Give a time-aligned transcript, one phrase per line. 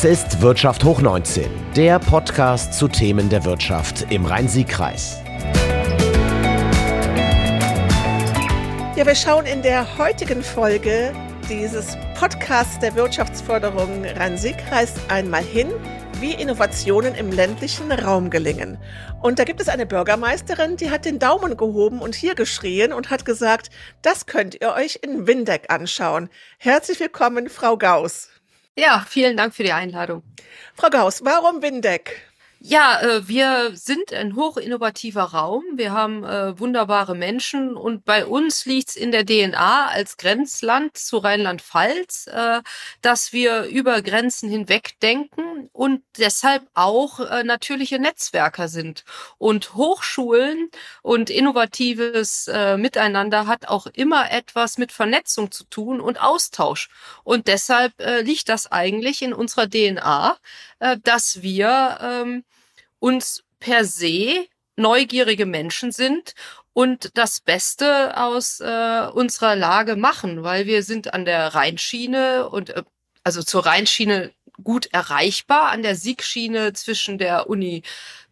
[0.00, 5.18] Das ist Wirtschaft hoch 19, der Podcast zu Themen der Wirtschaft im Rhein-Sieg-Kreis.
[8.96, 11.12] Ja, wir schauen in der heutigen Folge
[11.50, 15.68] dieses Podcasts der Wirtschaftsförderung Rhein-Sieg-Kreis einmal hin,
[16.18, 18.78] wie Innovationen im ländlichen Raum gelingen.
[19.20, 23.10] Und da gibt es eine Bürgermeisterin, die hat den Daumen gehoben und hier geschrien und
[23.10, 23.68] hat gesagt,
[24.00, 26.30] das könnt ihr euch in Windeck anschauen.
[26.56, 28.30] Herzlich willkommen, Frau Gauss.
[28.76, 30.22] Ja, vielen Dank für die Einladung.
[30.74, 32.29] Frau Gauss, warum Windeck?
[32.62, 35.64] Ja, äh, wir sind ein hochinnovativer Raum.
[35.76, 41.16] Wir haben äh, wunderbare Menschen und bei uns liegt's in der DNA als Grenzland zu
[41.16, 42.60] Rheinland-Pfalz, äh,
[43.00, 49.04] dass wir über Grenzen hinweg denken und deshalb auch natürliche Netzwerker sind.
[49.38, 50.70] Und Hochschulen
[51.02, 56.88] und innovatives Miteinander hat auch immer etwas mit Vernetzung zu tun und Austausch.
[57.24, 60.36] Und deshalb liegt das eigentlich in unserer DNA,
[60.80, 62.44] äh, dass wir ähm,
[62.98, 66.34] uns per se neugierige Menschen sind
[66.72, 72.70] und das Beste aus äh, unserer Lage machen, weil wir sind an der Rheinschiene und
[72.70, 72.82] äh,
[73.22, 77.82] also zur Rheinschiene gut erreichbar, an der Siegschiene zwischen der Uni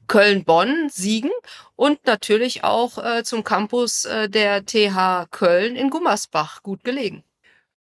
[0.07, 1.31] Köln-Bonn, Siegen
[1.77, 7.25] und natürlich auch äh, zum Campus äh, der TH Köln in Gummersbach gut gelegen.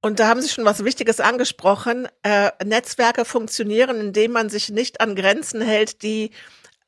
[0.03, 2.09] Und da haben Sie schon was Wichtiges angesprochen.
[2.25, 6.33] Äh, Netzwerke funktionieren, indem man sich nicht an Grenzen hält, die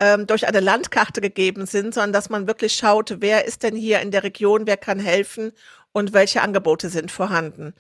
[0.01, 4.01] ähm, durch eine Landkarte gegeben sind, sondern dass man wirklich schaut, wer ist denn hier
[4.01, 5.53] in der Region, wer kann helfen
[5.93, 7.73] und welche Angebote sind vorhanden.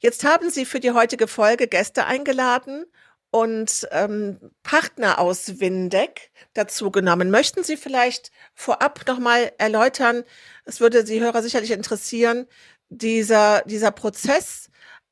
[0.00, 2.84] Jetzt haben Sie für die heutige Folge Gäste eingeladen
[3.30, 7.30] und ähm, Partner aus Windeck dazu genommen.
[7.30, 10.24] Möchten Sie vielleicht vorab nochmal erläutern,
[10.64, 12.46] es würde die Hörer sicherlich interessieren,
[12.90, 14.68] dieser, dieser Prozess,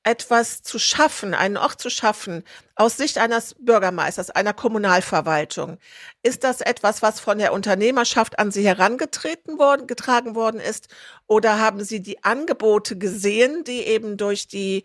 [0.06, 2.44] etwas zu schaffen, einen Ort zu schaffen,
[2.76, 5.78] aus Sicht eines Bürgermeisters, einer Kommunalverwaltung,
[6.22, 10.88] ist das etwas, was von der Unternehmerschaft an Sie herangetreten worden, getragen worden ist?
[11.26, 14.84] Oder haben Sie die Angebote gesehen, die eben durch die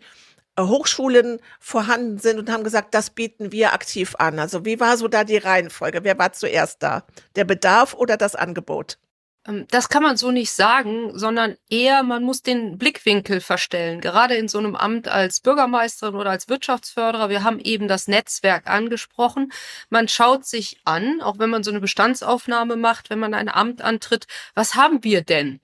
[0.56, 4.40] äh, Hochschulen vorhanden sind und haben gesagt, das bieten wir aktiv an?
[4.40, 6.02] Also wie war so da die Reihenfolge?
[6.02, 7.04] Wer war zuerst da?
[7.36, 8.98] Der Bedarf oder das Angebot?
[9.46, 14.00] Ähm, das kann man so nicht sagen, sondern eher, man muss den Blickwinkel verstellen.
[14.00, 17.28] Gerade in so einem Amt als Bürgermeisterin oder als Wirtschaftsförderer.
[17.28, 19.52] Wir haben eben das Netzwerk angesprochen.
[19.90, 23.82] Man schaut sich an, auch wenn man so eine Bestandsaufnahme macht, wenn man ein Amt
[23.82, 25.60] antritt, was haben wir denn?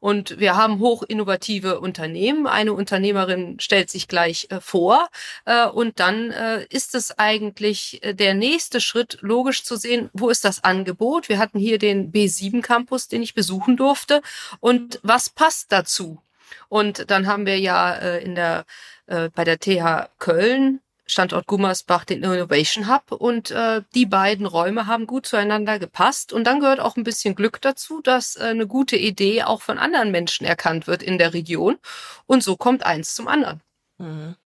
[0.00, 2.46] Und wir haben hoch innovative Unternehmen.
[2.46, 5.08] Eine Unternehmerin stellt sich gleich äh, vor.
[5.44, 10.28] Äh, und dann äh, ist es eigentlich äh, der nächste Schritt, logisch zu sehen, wo
[10.28, 11.28] ist das Angebot?
[11.28, 14.22] Wir hatten hier den B7 Campus, den ich besuchen durfte.
[14.60, 16.22] Und was passt dazu?
[16.68, 18.64] Und dann haben wir ja äh, in der,
[19.06, 24.86] äh, bei der TH Köln Standort Gummersbach den Innovation Hub und äh, die beiden Räume
[24.86, 28.66] haben gut zueinander gepasst und dann gehört auch ein bisschen Glück dazu, dass äh, eine
[28.66, 31.78] gute Idee auch von anderen Menschen erkannt wird in der Region
[32.26, 33.62] und so kommt eins zum anderen.
[33.96, 34.36] Mhm.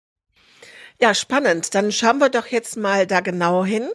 [1.00, 1.74] Ja, spannend.
[1.74, 3.90] Dann schauen wir doch jetzt mal da genau hin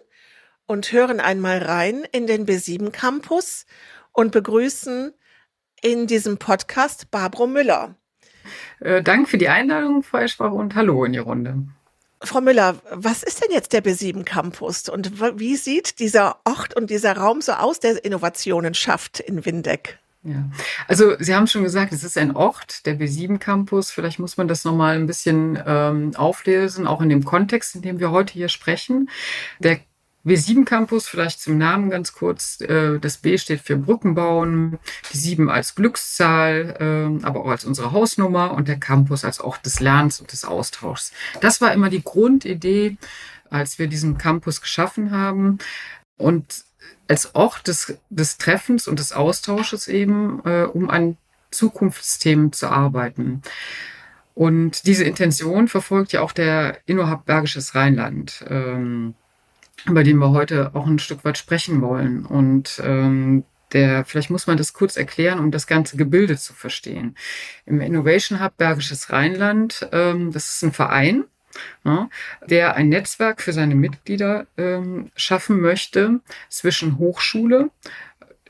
[0.65, 3.65] und hören einmal rein in den B7 Campus
[4.11, 5.13] und begrüßen
[5.81, 7.95] in diesem Podcast Barbara Müller.
[8.81, 11.67] Äh, Dank für die Einladung, Frau Eschbach, und hallo in die Runde.
[12.21, 16.89] Frau Müller, was ist denn jetzt der B7 Campus und wie sieht dieser Ort und
[16.89, 19.99] dieser Raum so aus, der Innovationen schafft in Windeck?
[20.23, 20.49] Ja,
[20.87, 23.91] also Sie haben schon gesagt, es ist ein Ort, der B7 Campus.
[23.91, 27.99] Vielleicht muss man das nochmal ein bisschen ähm, auflösen, auch in dem Kontext, in dem
[27.99, 29.09] wir heute hier sprechen.
[29.59, 29.79] Der
[30.27, 32.59] W7 Campus, vielleicht zum Namen ganz kurz.
[32.61, 34.77] Äh, das B steht für Brücken bauen,
[35.11, 39.65] die 7 als Glückszahl, ähm, aber auch als unsere Hausnummer und der Campus als Ort
[39.65, 41.11] des Lernens und des Austauschs.
[41.41, 42.97] Das war immer die Grundidee,
[43.49, 45.59] als wir diesen Campus geschaffen haben.
[46.17, 46.65] Und
[47.07, 51.17] als Ort des, des Treffens und des Austausches eben, äh, um an
[51.51, 53.41] Zukunftsthemen zu arbeiten.
[54.35, 58.45] Und diese Intention verfolgt ja auch der Innohub Bergisches Rheinland.
[59.85, 62.25] Über den wir heute auch ein Stück weit sprechen wollen.
[62.25, 63.43] Und ähm,
[63.73, 67.15] der, vielleicht muss man das kurz erklären, um das ganze Gebilde zu verstehen.
[67.65, 71.25] Im Innovation Hub Bergisches Rheinland, ähm, das ist ein Verein,
[71.83, 72.09] ja,
[72.45, 77.71] der ein Netzwerk für seine Mitglieder ähm, schaffen möchte zwischen Hochschule,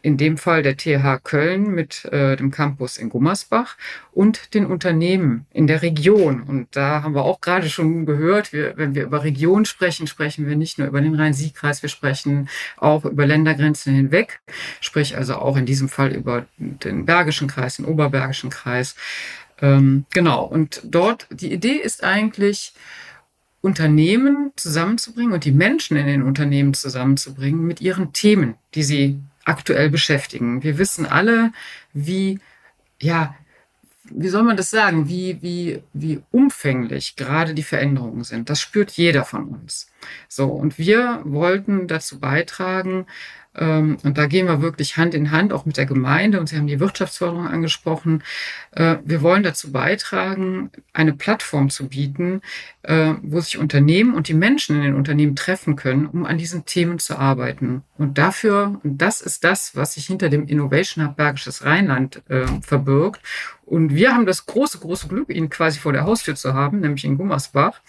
[0.07, 3.75] in dem Fall der TH Köln mit äh, dem Campus in Gummersbach
[4.13, 6.43] und den Unternehmen in der Region.
[6.43, 10.47] Und da haben wir auch gerade schon gehört, wir, wenn wir über Region sprechen, sprechen
[10.47, 14.39] wir nicht nur über den Rhein-Sieg-Kreis, wir sprechen auch über Ländergrenzen hinweg,
[14.79, 18.95] sprich also auch in diesem Fall über den Bergischen Kreis, den Oberbergischen Kreis.
[19.61, 22.73] Ähm, genau, und dort, die Idee ist eigentlich,
[23.59, 29.89] Unternehmen zusammenzubringen und die Menschen in den Unternehmen zusammenzubringen mit ihren Themen, die sie aktuell
[29.89, 30.63] beschäftigen.
[30.63, 31.51] Wir wissen alle,
[31.93, 32.39] wie,
[33.01, 33.35] ja,
[34.09, 38.49] wie soll man das sagen, wie, wie, wie umfänglich gerade die Veränderungen sind.
[38.49, 39.91] Das spürt jeder von uns.
[40.27, 43.05] So, und wir wollten dazu beitragen,
[43.59, 46.39] und da gehen wir wirklich Hand in Hand, auch mit der Gemeinde.
[46.39, 48.23] Und Sie haben die Wirtschaftsförderung angesprochen.
[48.71, 52.41] Äh, wir wollen dazu beitragen, eine Plattform zu bieten,
[52.83, 56.65] äh, wo sich Unternehmen und die Menschen in den Unternehmen treffen können, um an diesen
[56.65, 57.83] Themen zu arbeiten.
[57.97, 62.45] Und dafür, und das ist das, was sich hinter dem Innovation Hub Bergisches Rheinland äh,
[62.61, 63.21] verbirgt.
[63.65, 67.03] Und wir haben das große, große Glück, ihn quasi vor der Haustür zu haben, nämlich
[67.05, 67.81] in Gummersbach.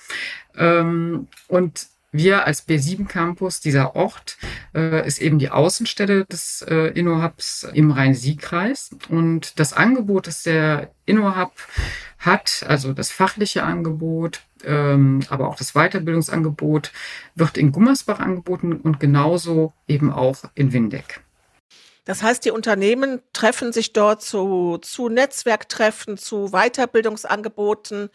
[0.57, 4.39] Ähm, und wir als B7 Campus, dieser Ort,
[4.75, 8.91] äh, ist eben die Außenstelle des äh, InnoHubs im Rhein-Sieg-Kreis.
[9.09, 11.53] Und das Angebot, das der InnoHub
[12.19, 16.93] hat, also das fachliche Angebot, ähm, aber auch das Weiterbildungsangebot,
[17.35, 21.21] wird in Gummersbach angeboten und genauso eben auch in Windeck.
[22.07, 28.09] Das heißt, die Unternehmen treffen sich dort zu, zu Netzwerktreffen, zu Weiterbildungsangeboten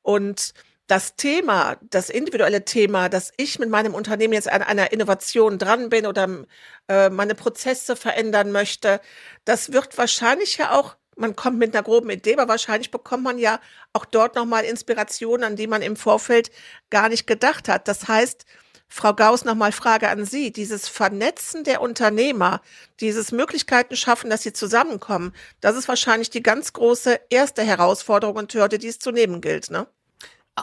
[0.00, 0.54] und
[0.86, 5.88] das Thema, das individuelle Thema, dass ich mit meinem Unternehmen jetzt an einer Innovation dran
[5.88, 6.44] bin oder
[6.88, 9.00] äh, meine Prozesse verändern möchte,
[9.44, 13.38] das wird wahrscheinlich ja auch, man kommt mit einer groben Idee, aber wahrscheinlich bekommt man
[13.38, 13.60] ja
[13.92, 16.50] auch dort nochmal Inspirationen, an die man im Vorfeld
[16.90, 17.88] gar nicht gedacht hat.
[17.88, 18.44] Das heißt,
[18.88, 20.52] Frau Gauss, nochmal Frage an Sie.
[20.52, 22.60] Dieses Vernetzen der Unternehmer,
[23.00, 28.54] dieses Möglichkeiten schaffen, dass sie zusammenkommen, das ist wahrscheinlich die ganz große erste Herausforderung und
[28.54, 29.86] Hürde, die es zu nehmen gilt, ne?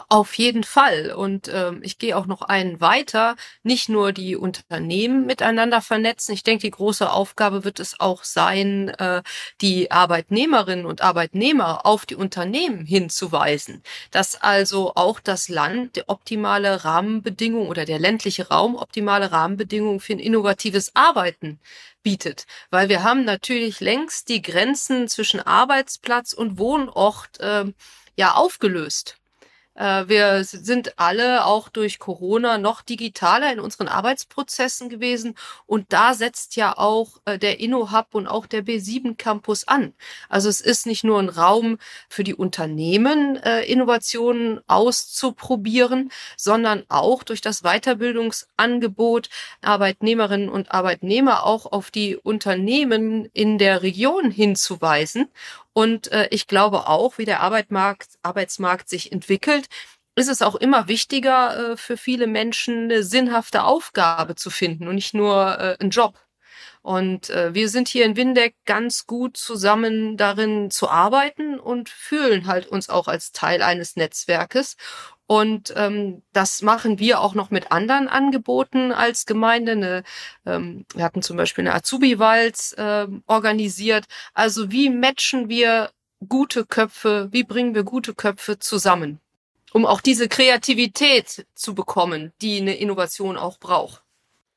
[0.08, 1.12] Auf jeden Fall.
[1.12, 3.36] Und ähm, ich gehe auch noch einen weiter.
[3.62, 6.32] Nicht nur die Unternehmen miteinander vernetzen.
[6.32, 9.22] Ich denke, die große Aufgabe wird es auch sein, äh,
[9.60, 13.82] die Arbeitnehmerinnen und Arbeitnehmer auf die Unternehmen hinzuweisen.
[14.10, 20.14] Dass also auch das Land die optimale Rahmenbedingungen oder der ländliche Raum optimale Rahmenbedingungen für
[20.14, 21.60] ein innovatives Arbeiten
[22.02, 22.46] bietet.
[22.70, 27.66] Weil wir haben natürlich längst die Grenzen zwischen Arbeitsplatz und Wohnort äh,
[28.16, 29.21] ja aufgelöst.
[29.74, 35.34] Äh, wir sind alle auch durch Corona noch digitaler in unseren Arbeitsprozessen gewesen.
[35.66, 39.94] Und da setzt ja auch äh, der InnoHub und auch der B7 Campus an.
[40.28, 41.78] Also es ist nicht nur ein Raum
[42.08, 49.28] für die Unternehmen, äh, Innovationen auszuprobieren, sondern auch durch das Weiterbildungsangebot
[49.62, 55.28] Arbeitnehmerinnen und Arbeitnehmer auch auf die Unternehmen in der Region hinzuweisen
[55.72, 59.68] und äh, ich glaube auch, wie der Arbeitsmarkt, Arbeitsmarkt sich entwickelt,
[60.14, 64.96] ist es auch immer wichtiger äh, für viele Menschen, eine sinnhafte Aufgabe zu finden und
[64.96, 66.18] nicht nur äh, einen Job.
[66.82, 72.46] Und äh, wir sind hier in Windeck ganz gut zusammen darin zu arbeiten und fühlen
[72.48, 74.76] halt uns auch als Teil eines Netzwerkes.
[75.32, 79.72] Und ähm, das machen wir auch noch mit anderen Angeboten als Gemeinde.
[79.72, 80.02] Eine,
[80.44, 84.04] ähm, wir hatten zum Beispiel eine Azubi-Walz äh, organisiert.
[84.34, 85.90] Also wie matchen wir
[86.28, 89.20] gute Köpfe, wie bringen wir gute Köpfe zusammen,
[89.72, 94.02] um auch diese Kreativität zu bekommen, die eine Innovation auch braucht.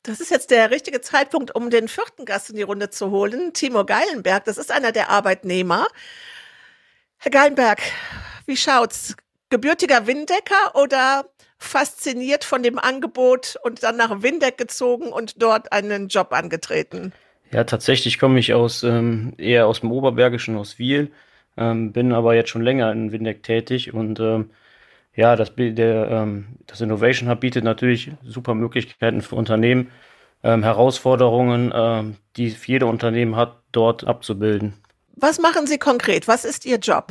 [0.03, 3.53] Das ist jetzt der richtige Zeitpunkt, um den vierten Gast in die Runde zu holen,
[3.53, 4.43] Timo Geilenberg.
[4.43, 5.87] Das ist einer der Arbeitnehmer.
[7.15, 7.81] Herr Geilenberg,
[8.45, 9.15] wie schaut's?
[9.55, 16.09] Gebürtiger Windecker oder fasziniert von dem Angebot und dann nach Windeck gezogen und dort einen
[16.09, 17.13] Job angetreten?
[17.51, 21.13] Ja, tatsächlich komme ich aus ähm, eher aus dem Oberbergischen, aus Wiel,
[21.55, 24.49] ähm, bin aber jetzt schon länger in Windeck tätig und ähm,
[25.15, 29.89] ja, das, der, ähm, das Innovation Hub bietet natürlich super Möglichkeiten für Unternehmen,
[30.43, 34.73] ähm, Herausforderungen, ähm, die jede Unternehmen hat, dort abzubilden.
[35.15, 36.27] Was machen Sie konkret?
[36.27, 37.07] Was ist Ihr Job?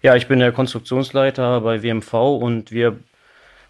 [0.00, 2.98] Ja, ich bin der Konstruktionsleiter bei WMV und wir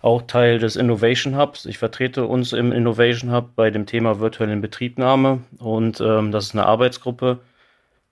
[0.03, 1.65] auch Teil des Innovation Hubs.
[1.65, 6.55] Ich vertrete uns im Innovation Hub bei dem Thema virtuelle Inbetriebnahme und ähm, das ist
[6.55, 7.39] eine Arbeitsgruppe,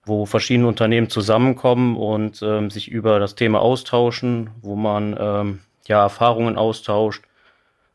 [0.03, 6.01] wo verschiedene Unternehmen zusammenkommen und ähm, sich über das Thema austauschen, wo man ähm, ja
[6.01, 7.23] Erfahrungen austauscht,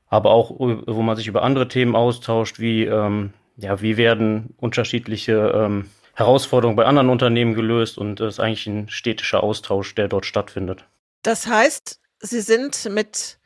[0.08, 5.52] aber auch wo man sich über andere Themen austauscht, wie ähm, ja wie werden unterschiedliche
[5.52, 10.26] ähm, Herausforderungen bei anderen Unternehmen gelöst und es ist eigentlich ein städtischer Austausch, der dort
[10.26, 10.84] stattfindet.
[11.22, 13.38] Das heißt, Sie sind mit,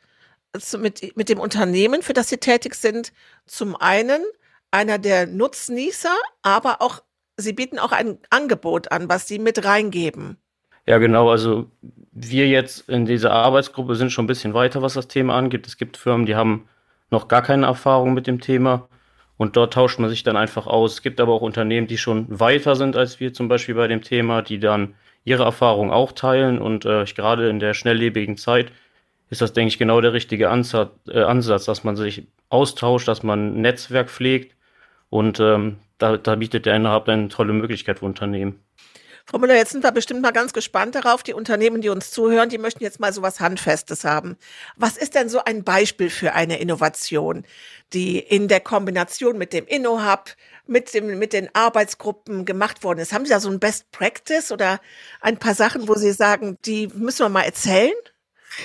[0.77, 3.13] mit, mit dem Unternehmen, für das Sie tätig sind,
[3.45, 4.21] zum einen
[4.71, 7.01] einer der Nutznießer, aber auch
[7.37, 10.37] Sie bieten auch ein Angebot an, was Sie mit reingeben.
[10.85, 11.29] Ja, genau.
[11.29, 11.69] Also
[12.11, 15.67] wir jetzt in dieser Arbeitsgruppe sind schon ein bisschen weiter, was das Thema angeht.
[15.67, 16.67] Es gibt Firmen, die haben
[17.11, 18.89] noch gar keine Erfahrung mit dem Thema
[19.37, 20.93] und dort tauscht man sich dann einfach aus.
[20.93, 24.01] Es gibt aber auch Unternehmen, die schon weiter sind als wir zum Beispiel bei dem
[24.01, 26.59] Thema, die dann ihre Erfahrungen auch teilen.
[26.59, 28.71] Und äh, gerade in der schnelllebigen Zeit
[29.29, 33.23] ist das, denke ich, genau der richtige Ansatz, äh, Ansatz dass man sich austauscht, dass
[33.23, 34.55] man ein Netzwerk pflegt
[35.09, 38.59] und ähm, da, da bietet der Innerhab eine tolle Möglichkeit für Unternehmen.
[39.29, 41.21] Frau Müller, jetzt sind wir bestimmt mal ganz gespannt darauf.
[41.21, 44.37] Die Unternehmen, die uns zuhören, die möchten jetzt mal so was Handfestes haben.
[44.77, 47.43] Was ist denn so ein Beispiel für eine Innovation,
[47.91, 50.33] die in der Kombination mit dem InnoHub,
[50.65, 53.11] mit, dem, mit den Arbeitsgruppen gemacht worden ist?
[53.11, 54.79] Haben Sie da so ein Best Practice oder
[55.19, 57.91] ein paar Sachen, wo Sie sagen, die müssen wir mal erzählen?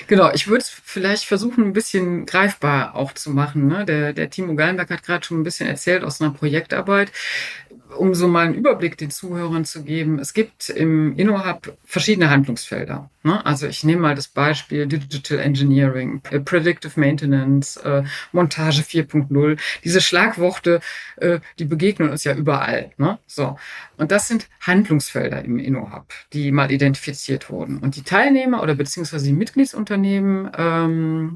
[0.07, 3.67] Genau, ich würde es vielleicht versuchen, ein bisschen greifbar auch zu machen.
[3.69, 3.85] Ne?
[3.85, 7.13] Der, der Timo Gallenberg hat gerade schon ein bisschen erzählt aus einer Projektarbeit
[7.97, 13.11] um so mal einen Überblick den Zuhörern zu geben, es gibt im InnoHub verschiedene Handlungsfelder.
[13.23, 13.45] Ne?
[13.47, 18.03] Also ich nehme mal das Beispiel Digital Engineering, äh, Predictive Maintenance, äh,
[18.33, 19.59] Montage 4.0.
[19.85, 20.81] Diese Schlagworte,
[21.17, 22.91] äh, die begegnen uns ja überall.
[22.97, 23.19] Ne?
[23.27, 23.57] So.
[23.97, 27.79] Und das sind Handlungsfelder im InnoHub, die mal identifiziert wurden.
[27.79, 31.35] Und die Teilnehmer oder beziehungsweise die Mitgliedsunternehmen, ähm,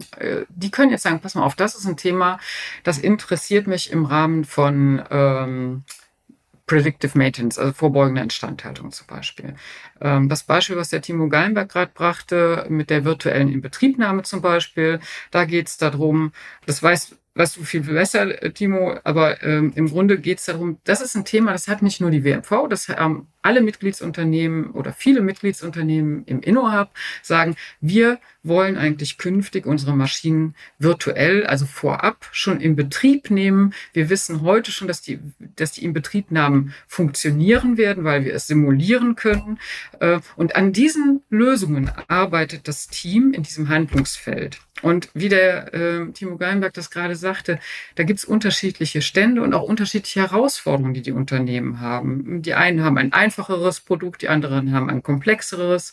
[0.49, 2.41] die können jetzt sagen, pass mal auf, das ist ein Thema,
[2.83, 5.85] das interessiert mich im Rahmen von ähm,
[6.67, 9.55] Predictive Maintenance, also vorbeugende Instandhaltung zum Beispiel.
[10.01, 15.01] Ähm, das Beispiel, was der Timo Gallenberg gerade brachte, mit der virtuellen Inbetriebnahme zum Beispiel,
[15.31, 16.33] da geht es darum,
[16.67, 20.79] das weiß weißt du viel besser, äh, Timo, aber ähm, im Grunde geht es darum,
[20.85, 24.93] das ist ein Thema, das hat nicht nur die WMV, das haben alle Mitgliedsunternehmen oder
[24.93, 26.91] viele Mitgliedsunternehmen im InnoHub
[27.23, 33.73] sagen, wir wollen eigentlich künftig unsere Maschinen virtuell, also vorab schon in Betrieb nehmen.
[33.93, 39.15] Wir wissen heute schon, dass die, dass die Inbetriebnahmen funktionieren werden, weil wir es simulieren
[39.15, 39.61] können.
[40.01, 44.59] Äh, und an diesen Lösungen arbeitet das Team in diesem Handlungsfeld.
[44.87, 47.59] Und wie der äh, Timo Geinberg das gerade sagte,
[47.97, 52.41] da gibt es unterschiedliche Stände und auch unterschiedliche Herausforderungen, die die Unternehmen haben.
[52.43, 55.93] Die einen haben ein einfacheres Produkt, die anderen haben ein komplexeres.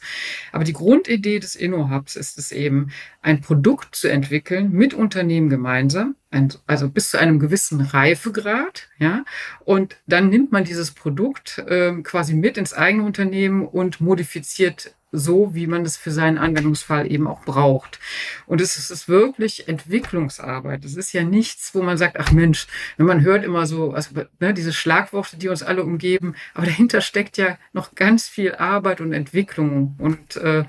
[0.52, 2.92] Aber die Grundidee des InnoHubs ist es eben,
[3.24, 9.24] ein Produkt zu entwickeln mit Unternehmen gemeinsam, ein, also bis zu einem gewissen Reifegrad, ja.
[9.66, 15.54] Und dann nimmt man dieses Produkt äh, quasi mit ins eigene Unternehmen und modifiziert so,
[15.54, 18.00] wie man es für seinen Anwendungsfall eben auch braucht.
[18.48, 20.84] Und es ist wirklich Entwicklungsarbeit.
[20.84, 22.68] Es ist ja nichts, wo man sagt, ach Mensch,
[22.98, 27.00] wenn man hört immer so, also, ne, diese Schlagworte, die uns alle umgeben, aber dahinter
[27.02, 29.96] steckt ja noch ganz viel Arbeit und Entwicklung.
[30.00, 30.64] Und äh,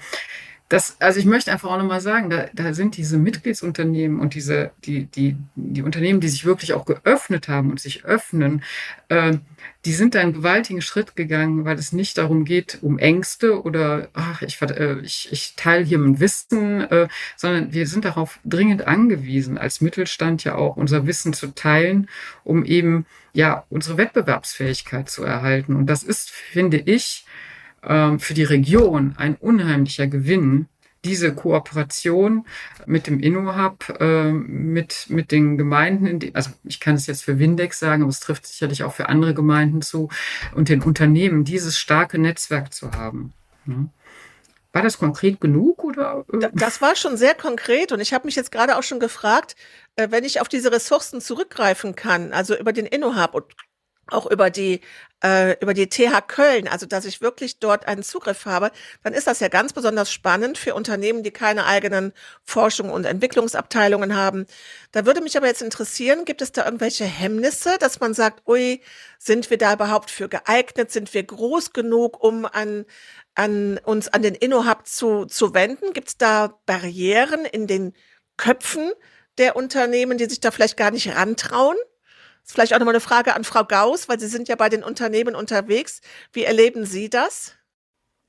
[0.69, 4.73] das, also ich möchte einfach auch nochmal sagen, da, da sind diese Mitgliedsunternehmen und diese,
[4.85, 8.63] die, die, die Unternehmen, die sich wirklich auch geöffnet haben und sich öffnen,
[9.09, 9.39] äh,
[9.85, 14.09] die sind da einen gewaltigen Schritt gegangen, weil es nicht darum geht, um Ängste oder
[14.15, 18.87] ach, ich, äh, ich, ich teile hier mein Wissen, äh, sondern wir sind darauf dringend
[18.87, 22.09] angewiesen, als Mittelstand ja auch unser Wissen zu teilen,
[22.45, 25.77] um eben ja unsere Wettbewerbsfähigkeit zu erhalten.
[25.77, 27.27] Und das ist, finde ich,
[27.83, 30.69] ähm, für die Region ein unheimlicher Gewinn,
[31.05, 32.47] diese Kooperation
[32.87, 37.39] mit dem InnoHub, äh, mit, mit den Gemeinden, die, also ich kann es jetzt für
[37.39, 40.09] Windex sagen, aber es trifft sicherlich auch für andere Gemeinden zu,
[40.55, 43.33] und den Unternehmen, dieses starke Netzwerk zu haben.
[43.67, 43.87] Ja.
[44.73, 46.25] War das konkret genug oder?
[46.33, 46.49] Äh?
[46.53, 49.55] Das war schon sehr konkret und ich habe mich jetzt gerade auch schon gefragt,
[49.95, 53.45] äh, wenn ich auf diese Ressourcen zurückgreifen kann, also über den InnoHub und
[54.09, 54.81] auch über die
[55.25, 58.71] äh, über die TH Köln, also dass ich wirklich dort einen Zugriff habe,
[59.03, 62.13] dann ist das ja ganz besonders spannend für Unternehmen, die keine eigenen
[62.45, 64.47] Forschung und Entwicklungsabteilungen haben.
[64.93, 68.83] Da würde mich aber jetzt interessieren, gibt es da irgendwelche Hemmnisse, dass man sagt, ui,
[69.19, 70.93] sind wir da überhaupt für geeignet?
[70.93, 72.85] Sind wir groß genug, um an
[73.35, 75.93] an uns an den InnoHub zu, zu wenden?
[75.93, 77.95] Gibt es da Barrieren in den
[78.37, 78.93] Köpfen
[79.39, 81.77] der Unternehmen, die sich da vielleicht gar nicht rantrauen?
[82.45, 84.85] Ist vielleicht auch nochmal eine Frage an Frau Gauss, weil Sie sind ja bei den
[84.85, 86.01] Unternehmen unterwegs.
[86.33, 87.55] Wie erleben Sie das?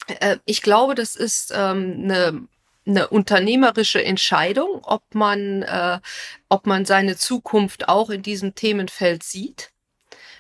[0.08, 2.48] Äh, ich glaube, das ist ähm, eine
[2.88, 6.00] eine unternehmerische Entscheidung, ob man, äh,
[6.50, 9.72] ob man seine Zukunft auch in diesem Themenfeld sieht.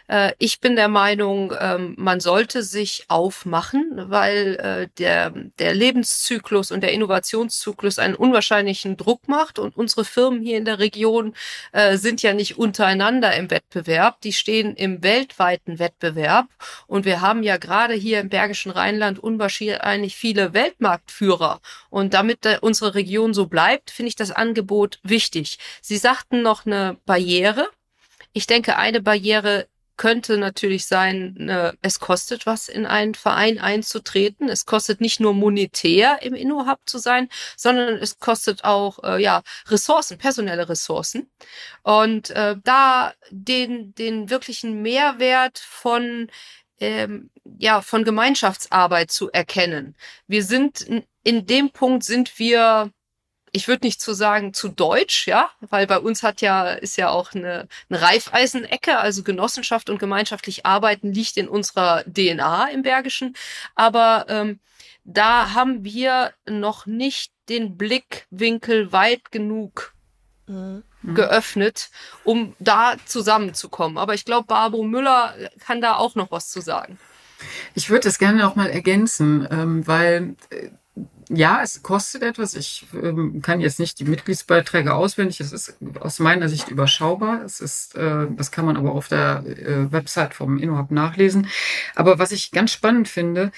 [0.07, 6.71] Äh, ich bin der Meinung, ähm, man sollte sich aufmachen, weil äh, der, der Lebenszyklus
[6.71, 11.33] und der Innovationszyklus einen unwahrscheinlichen Druck macht und unsere Firmen hier in der Region
[11.71, 16.47] äh, sind ja nicht untereinander im Wettbewerb, die stehen im weltweiten Wettbewerb
[16.87, 22.95] und wir haben ja gerade hier im Bergischen Rheinland unwahrscheinlich viele Weltmarktführer und damit unsere
[22.95, 25.57] Region so bleibt, finde ich das Angebot wichtig.
[25.81, 27.67] Sie sagten noch eine Barriere.
[28.33, 34.49] Ich denke, eine Barriere könnte natürlich sein, äh, es kostet was, in einen Verein einzutreten.
[34.49, 39.43] Es kostet nicht nur monetär im InnoHub zu sein, sondern es kostet auch äh, ja
[39.67, 41.29] Ressourcen, personelle Ressourcen.
[41.83, 46.29] Und äh, da den den wirklichen Mehrwert von
[46.79, 49.95] ähm, ja von Gemeinschaftsarbeit zu erkennen.
[50.27, 50.81] Wir sind
[51.23, 52.91] in dem Punkt sind wir
[53.55, 57.09] ich würde nicht zu sagen zu deutsch, ja, weil bei uns hat ja, ist ja
[57.09, 63.33] auch eine, eine Reifeisenecke, also Genossenschaft und gemeinschaftlich arbeiten liegt in unserer DNA im Bergischen.
[63.73, 64.59] Aber ähm,
[65.05, 69.93] da haben wir noch nicht den Blickwinkel weit genug
[70.47, 70.83] mhm.
[71.13, 71.91] geöffnet,
[72.25, 73.97] um da zusammenzukommen.
[73.97, 76.99] Aber ich glaube, Barbara Müller kann da auch noch was zu sagen.
[77.73, 80.71] Ich würde das gerne noch mal ergänzen, ähm, weil äh,
[81.29, 82.53] ja, es kostet etwas.
[82.53, 85.39] Ich ähm, kann jetzt nicht die Mitgliedsbeiträge auswendig.
[85.39, 87.41] Es ist aus meiner Sicht überschaubar.
[87.43, 91.47] Es ist, äh, das kann man aber auf der äh, Website vom InnoHub nachlesen.
[91.95, 93.51] Aber was ich ganz spannend finde,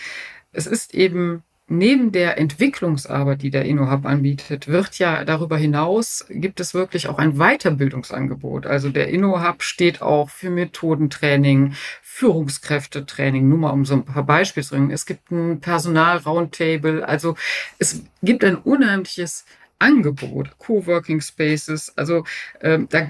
[0.54, 6.60] es ist eben neben der Entwicklungsarbeit, die der InnoHub anbietet, wird ja darüber hinaus, gibt
[6.60, 8.66] es wirklich auch ein Weiterbildungsangebot.
[8.66, 14.66] Also der InnoHub steht auch für Methodentraining, Führungskräftetraining, nur mal um so ein paar Beispiele
[14.66, 14.92] zu bringen.
[14.92, 17.08] Es gibt ein Personal-Roundtable.
[17.08, 17.36] Also
[17.80, 19.46] es gibt ein unheimliches
[19.80, 21.94] Angebot, Coworking Spaces.
[21.98, 22.24] Also
[22.62, 23.10] ähm, da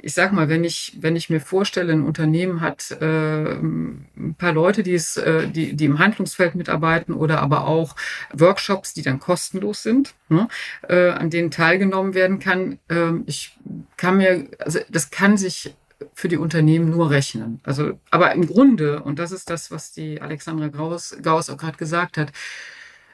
[0.00, 4.52] ich sag mal, wenn ich, wenn ich mir vorstelle, ein Unternehmen hat äh, ein paar
[4.52, 7.96] Leute, die, es, äh, die, die im Handlungsfeld mitarbeiten oder aber auch
[8.32, 10.48] Workshops, die dann kostenlos sind, ne,
[10.88, 12.78] äh, an denen teilgenommen werden kann.
[12.88, 13.58] Äh, ich
[13.96, 15.74] kann mir, also das kann sich
[16.14, 17.60] für die Unternehmen nur rechnen.
[17.64, 21.76] Also, aber im Grunde, und das ist das, was die Alexandra Gauss, Gauss auch gerade
[21.76, 22.32] gesagt hat,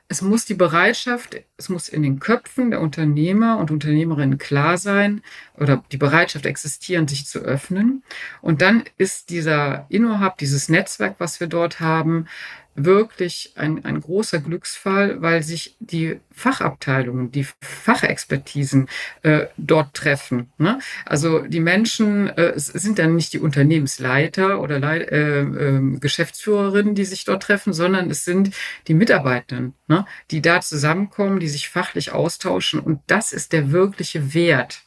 [0.09, 5.23] es muss die Bereitschaft, es muss in den Köpfen der Unternehmer und Unternehmerinnen klar sein
[5.57, 8.03] oder die Bereitschaft existieren, sich zu öffnen.
[8.43, 12.27] Und dann ist dieser InnoHub, dieses Netzwerk, was wir dort haben,
[12.75, 18.89] wirklich ein, ein großer Glücksfall, weil sich die Fachabteilungen, die Fachexpertisen
[19.23, 20.53] äh, dort treffen.
[20.59, 20.81] Ne?
[21.07, 27.05] Also die Menschen äh, sind dann nicht die Unternehmensleiter oder Leit äh, äh, Geschäftsführerinnen, die
[27.05, 28.51] sich dort treffen, sondern es sind
[28.89, 30.05] die Mitarbeitenden, ne?
[30.31, 32.81] die da zusammenkommen, die sich fachlich austauschen.
[32.81, 34.83] Und das ist der wirkliche Wert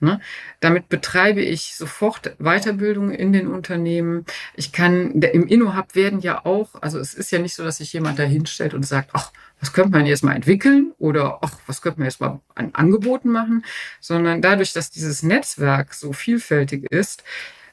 [0.00, 0.20] Ne?
[0.60, 4.24] Damit betreibe ich sofort Weiterbildung in den Unternehmen.
[4.54, 7.92] Ich kann, im InnoHub werden ja auch, also es ist ja nicht so, dass sich
[7.92, 11.82] jemand da hinstellt und sagt, ach, was könnte man jetzt mal entwickeln oder ach, was
[11.82, 13.64] könnte man jetzt mal an Angeboten machen,
[14.00, 17.22] sondern dadurch, dass dieses Netzwerk so vielfältig ist,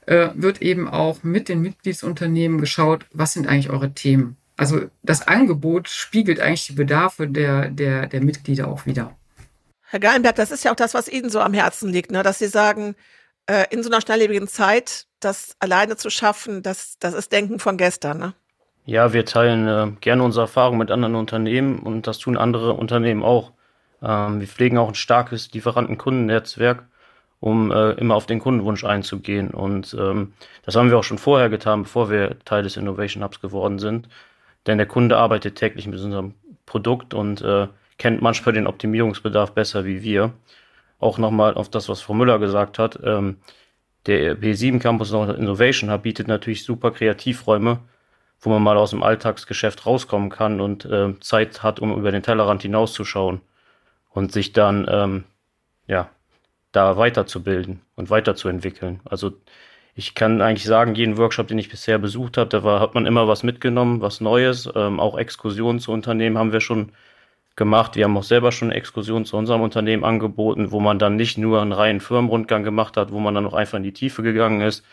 [0.06, 4.38] äh, wird eben auch mit den Mitgliedsunternehmen geschaut, was sind eigentlich eure Themen.
[4.58, 9.17] Also das Angebot spiegelt eigentlich die Bedarfe der, der, der Mitglieder auch wieder.
[9.90, 12.22] Herr Geilenberg, das ist ja auch das, was Ihnen so am Herzen liegt, ne?
[12.22, 12.96] dass Sie sagen,
[13.46, 17.78] äh, in so einer schnelllebigen Zeit, das alleine zu schaffen, das, das ist Denken von
[17.78, 18.18] gestern.
[18.20, 18.34] Ne?
[18.86, 23.24] Ja, wir teilen äh, gerne unsere Erfahrungen mit anderen Unternehmen und das tun andere Unternehmen
[23.24, 23.54] auch.
[24.02, 26.84] Ähm, wir pflegen auch ein starkes Lieferanten-Kundennetzwerk,
[27.40, 29.52] um äh, immer auf den Kundenwunsch einzugehen.
[29.52, 33.40] Und ähm, das haben wir auch schon vorher getan, bevor wir Teil des Innovation Hubs
[33.40, 34.10] geworden sind.
[34.68, 36.34] Denn der Kunde arbeitet täglich mit unserem
[36.66, 40.34] Produkt und äh, kennt manchmal den Optimierungsbedarf besser wie wir.
[41.00, 43.00] Auch nochmal auf das, was Frau Müller gesagt hat.
[43.04, 43.38] Ähm,
[44.06, 47.80] der B7 Campus Innovation Hub bietet natürlich super Kreativräume,
[48.40, 52.24] wo man mal aus dem Alltagsgeschäft rauskommen kann und äh, Zeit hat, um über den
[52.24, 53.42] Tellerrand hinauszuschauen
[54.10, 55.24] und sich dann ähm,
[55.88, 56.10] ja
[56.72, 59.02] da weiterzubilden und weiterzuentwickeln.
[59.06, 59.34] Also
[59.96, 63.08] ich kann eigentlich sagen, jeden Workshop, den ich bisher besucht habe, da war, hat man
[63.08, 64.70] immer was mitgenommen, was Neues.
[64.76, 66.92] Ähm, auch Exkursionen zu Unternehmen haben wir schon
[67.58, 67.96] gemacht.
[67.96, 71.38] Wir haben auch selber schon eine Exkursion zu unserem Unternehmen angeboten, wo man dann nicht
[71.38, 74.62] nur einen reinen Firmenrundgang gemacht hat, wo man dann auch einfach in die Tiefe gegangen
[74.62, 74.86] ist.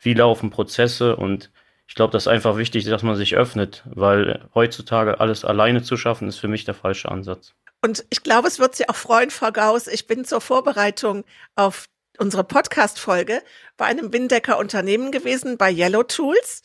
[0.00, 1.14] Wie laufen Prozesse?
[1.14, 1.50] Und
[1.86, 5.96] ich glaube, das ist einfach wichtig, dass man sich öffnet, weil heutzutage alles alleine zu
[5.96, 7.54] schaffen, ist für mich der falsche Ansatz.
[7.82, 9.86] Und ich glaube, es wird Sie auch freuen, Frau Gauss.
[9.86, 11.24] Ich bin zur Vorbereitung
[11.54, 11.86] auf
[12.18, 13.42] unsere Podcast-Folge
[13.76, 16.62] bei einem Windecker Unternehmen gewesen, bei Yellow Tools.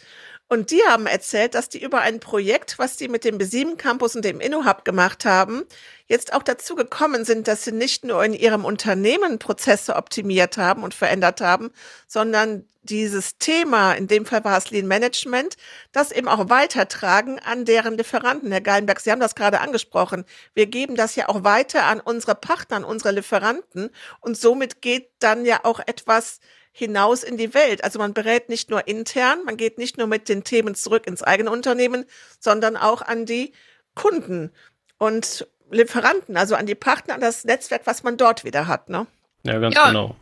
[0.51, 4.17] Und die haben erzählt, dass die über ein Projekt, was die mit dem B7 Campus
[4.17, 5.63] und dem InnoHub gemacht haben,
[6.07, 10.83] jetzt auch dazu gekommen sind, dass sie nicht nur in ihrem Unternehmen Prozesse optimiert haben
[10.83, 11.71] und verändert haben,
[12.05, 15.55] sondern dieses Thema, in dem Fall war es Lean Management,
[15.93, 18.51] das eben auch weitertragen an deren Lieferanten.
[18.51, 20.25] Herr Geilenberg, Sie haben das gerade angesprochen.
[20.53, 25.11] Wir geben das ja auch weiter an unsere Partner, an unsere Lieferanten und somit geht
[25.19, 27.83] dann ja auch etwas hinaus in die Welt.
[27.83, 31.23] Also man berät nicht nur intern, man geht nicht nur mit den Themen zurück ins
[31.23, 32.05] eigene Unternehmen,
[32.39, 33.53] sondern auch an die
[33.95, 34.51] Kunden
[34.97, 38.89] und Lieferanten, also an die Partner, an das Netzwerk, was man dort wieder hat.
[38.89, 39.07] Ne?
[39.43, 39.87] Ja, ganz ja.
[39.87, 40.15] genau.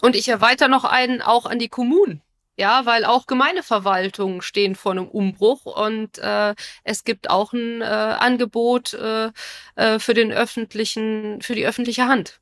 [0.00, 2.22] Und ich erweitere noch einen auch an die Kommunen.
[2.58, 7.84] Ja, weil auch Gemeindeverwaltungen stehen vor einem Umbruch und äh, es gibt auch ein äh,
[7.84, 9.30] Angebot äh,
[9.74, 12.40] äh für den öffentlichen, für die öffentliche Hand.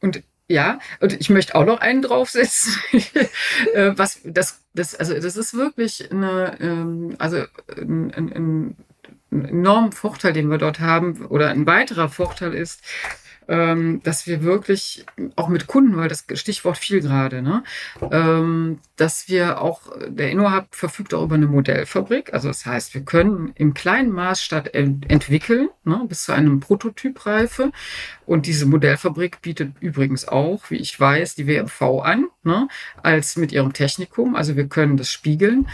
[0.00, 2.74] Und ja, und ich möchte auch noch einen draufsetzen.
[3.74, 7.44] Äh, was das, das, also das ist wirklich eine, ähm, also
[7.76, 8.76] ein, ein,
[9.30, 12.82] ein enormen Vorteil, den wir dort haben, oder ein weiterer Vorteil ist,
[13.50, 17.64] dass wir wirklich auch mit Kunden, weil das Stichwort viel gerade, ne,
[18.12, 22.32] ähm, dass wir auch, der InnoHub verfügt auch über eine Modellfabrik.
[22.32, 27.72] Also das heißt, wir können im kleinen Maßstab ent entwickeln, ne, bis zu einem Prototypreife.
[28.24, 32.68] Und diese Modellfabrik bietet übrigens auch, wie ich weiß, die WMV an, ne,
[33.02, 34.36] als mit ihrem Technikum.
[34.36, 35.66] Also wir können das spiegeln.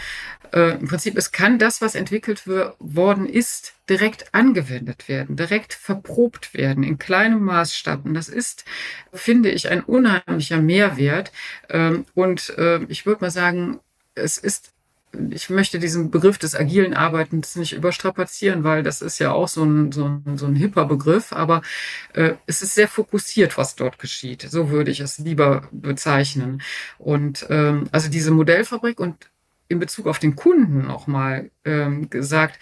[0.53, 6.53] Äh, Im Prinzip, es kann das, was entwickelt worden ist, direkt angewendet werden, direkt verprobt
[6.53, 8.05] werden in kleinem Maßstab.
[8.05, 8.65] Und das ist,
[9.13, 11.31] finde ich, ein unheimlicher Mehrwert.
[11.69, 13.79] Ähm, und äh, ich würde mal sagen,
[14.15, 14.73] es ist
[15.31, 19.63] ich möchte diesen Begriff des agilen Arbeitens nicht überstrapazieren, weil das ist ja auch so
[19.63, 21.61] ein, so ein, so ein hipper Begriff, aber
[22.13, 24.45] äh, es ist sehr fokussiert, was dort geschieht.
[24.49, 26.61] So würde ich es lieber bezeichnen.
[26.97, 29.15] Und ähm, also diese Modellfabrik und
[29.67, 32.59] in Bezug auf den Kunden nochmal ähm, gesagt,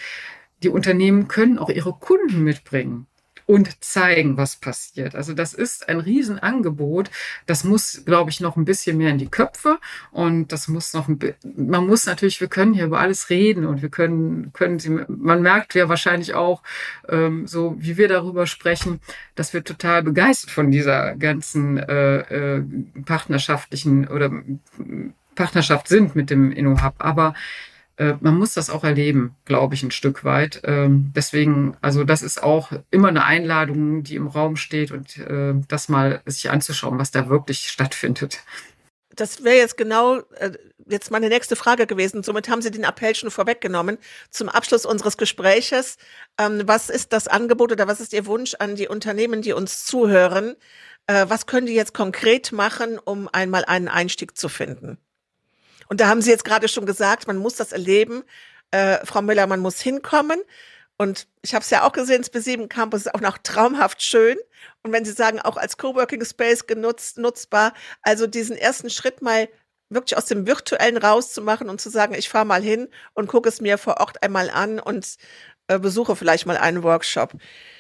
[0.63, 3.08] die Unternehmen können auch ihre Kunden mitbringen
[3.46, 5.15] und zeigen, was passiert.
[5.15, 7.12] Also das ist ein Riesenangebot.
[7.46, 9.78] Das muss, glaube ich, noch ein bisschen mehr in die Köpfe
[10.12, 11.20] und das muss noch ein
[11.56, 15.41] man muss natürlich, wir können hier über alles reden und wir können, können sie, man
[15.41, 16.63] merkt ja wahrscheinlich auch,
[17.08, 19.00] ähm, so wie wir darüber sprechen,
[19.36, 22.63] dass wir total begeistert von dieser ganzen äh, äh,
[23.06, 24.32] partnerschaftlichen oder
[25.36, 26.95] Partnerschaft sind mit dem InnoHub.
[27.00, 27.34] Aber
[27.98, 30.62] äh, man muss das auch erleben, glaube ich, ein Stück weit.
[30.65, 35.54] Ähm, deswegen, also das ist auch immer eine Einladung, die im Raum steht und äh,
[35.67, 38.43] das mal sich anzuschauen, was da wirklich stattfindet.
[39.15, 40.52] Das wäre jetzt genau äh,
[40.88, 42.21] jetzt meine nächste Frage gewesen.
[42.21, 43.98] Somit haben Sie den Appell schon vorweggenommen.
[44.30, 45.98] Zum Abschluss unseres Gespräches,
[46.38, 49.86] ähm, was ist das Angebot oder was ist Ihr Wunsch an die Unternehmen, die uns
[49.86, 50.56] zuhören?
[51.08, 54.98] Äh, was können die jetzt konkret machen, um einmal einen Einstieg zu finden?
[55.88, 58.24] Und da haben Sie jetzt gerade schon gesagt, man muss das erleben.
[58.71, 60.39] Äh, Frau Müller, man muss hinkommen.
[60.98, 64.38] Und ich habe es ja auch gesehen, das B7 Campus ist auch noch traumhaft schön.
[64.82, 69.50] Und wenn Sie sagen, auch als Coworking Space genutzt, nutzbar, also diesen ersten Schritt mal
[69.89, 73.62] wirklich aus dem Virtuellen rauszumachen und zu sagen, ich fahre mal hin und gucke es
[73.62, 75.17] mir vor Ort einmal an und
[75.67, 77.34] äh, besuche vielleicht mal einen Workshop.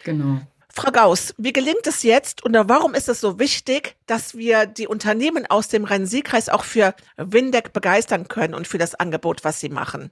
[0.03, 0.41] Genau.
[0.77, 4.87] Frau Gauss, wie gelingt es jetzt und warum ist es so wichtig, dass wir die
[4.87, 9.69] Unternehmen aus dem Rhein-Sieg-Kreis auch für Windeck begeistern können und für das Angebot, was sie
[9.69, 10.11] machen?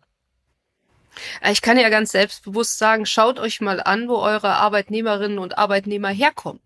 [1.51, 6.09] Ich kann ja ganz selbstbewusst sagen, schaut euch mal an, wo eure Arbeitnehmerinnen und Arbeitnehmer
[6.09, 6.61] herkommen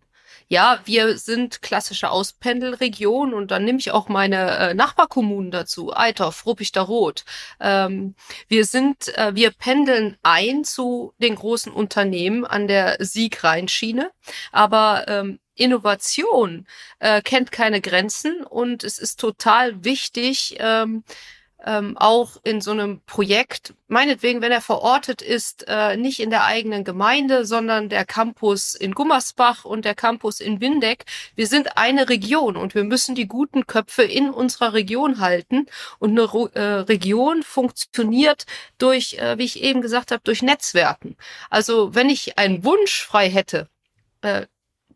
[0.48, 6.46] ja, wir sind klassische Auspendelregion und dann nehme ich auch meine äh, Nachbarkommunen dazu, Eitorf,
[6.46, 7.26] Ruppichter Rot.
[7.60, 8.16] Ähm,
[8.48, 14.12] wir sind, äh, wir pendeln ein zu den großen Unternehmen an der Sieg-Rhein-Schiene,
[14.52, 16.68] aber ähm, Innovation
[17.00, 21.04] äh, kennt keine Grenzen und es ist total wichtig, ähm,
[21.66, 26.46] ähm, auch in so einem Projekt, meinetwegen, wenn er verortet ist, äh, nicht in der
[26.46, 31.06] eigenen Gemeinde, sondern der Campus in Gummersbach und der Campus in Windeck.
[31.36, 35.66] Wir sind eine Region und wir müssen die guten Köpfe in unserer Region halten.
[36.00, 38.46] Und eine äh, Region funktioniert
[38.78, 41.18] durch, äh, wie ich eben gesagt habe, durch Netzwerken.
[41.50, 43.68] Also wenn ich einen Wunsch frei hätte,
[44.22, 44.46] äh,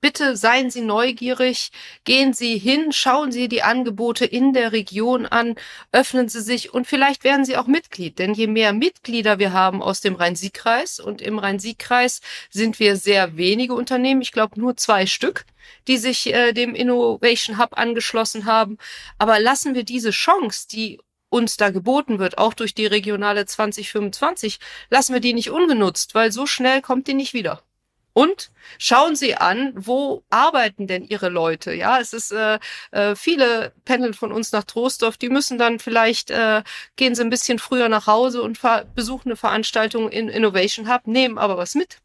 [0.01, 1.71] bitte seien Sie neugierig,
[2.03, 5.55] gehen Sie hin, schauen Sie die Angebote in der Region an,
[5.91, 8.19] öffnen Sie sich und vielleicht werden Sie auch Mitglied.
[8.19, 13.37] Denn je mehr Mitglieder wir haben aus dem Rhein-Sieg-Kreis und im Rhein-Sieg-Kreis sind wir sehr
[13.37, 15.45] wenige Unternehmen, ich glaube nur zwei Stück,
[15.87, 18.77] die sich äh, dem Innovation Hub angeschlossen haben.
[19.19, 24.59] Aber lassen wir diese Chance, die uns da geboten wird, auch durch die regionale 2025,
[24.89, 27.63] lassen wir die nicht ungenutzt, weil so schnell kommt die nicht wieder.
[28.13, 31.73] Und schauen Sie an, wo arbeiten denn Ihre Leute?
[31.73, 32.59] Ja, es ist äh,
[32.91, 36.63] äh, viele pendeln von uns nach Troisdorf, die müssen dann vielleicht äh,
[36.95, 38.59] gehen sie ein bisschen früher nach Hause und
[38.95, 41.97] besuchen eine Veranstaltung in Innovation Hub, nehmen aber was mit.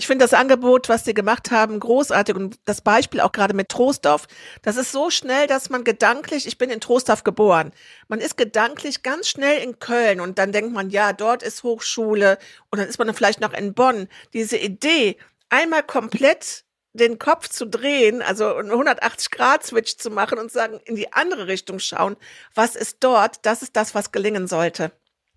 [0.00, 3.68] Ich finde das Angebot, was Sie gemacht haben, großartig und das Beispiel auch gerade mit
[3.68, 4.28] Troisdorf.
[4.62, 7.72] Das ist so schnell, dass man gedanklich, ich bin in Troisdorf geboren,
[8.06, 12.38] man ist gedanklich ganz schnell in Köln und dann denkt man, ja, dort ist Hochschule
[12.70, 14.08] und dann ist man vielleicht noch in Bonn.
[14.34, 15.16] Diese Idee,
[15.50, 21.12] einmal komplett den Kopf zu drehen, also einen 180-Grad-Switch zu machen und sagen, in die
[21.12, 22.16] andere Richtung schauen,
[22.54, 24.92] was ist dort, das ist das, was gelingen sollte.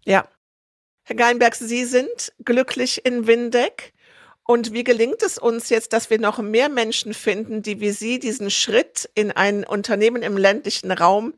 [0.05, 0.27] Ja.
[1.03, 3.93] Herr Geinberg, Sie sind glücklich in Windeck.
[4.45, 8.19] Und wie gelingt es uns jetzt, dass wir noch mehr Menschen finden, die wie Sie
[8.19, 11.33] diesen Schritt in ein Unternehmen im ländlichen Raum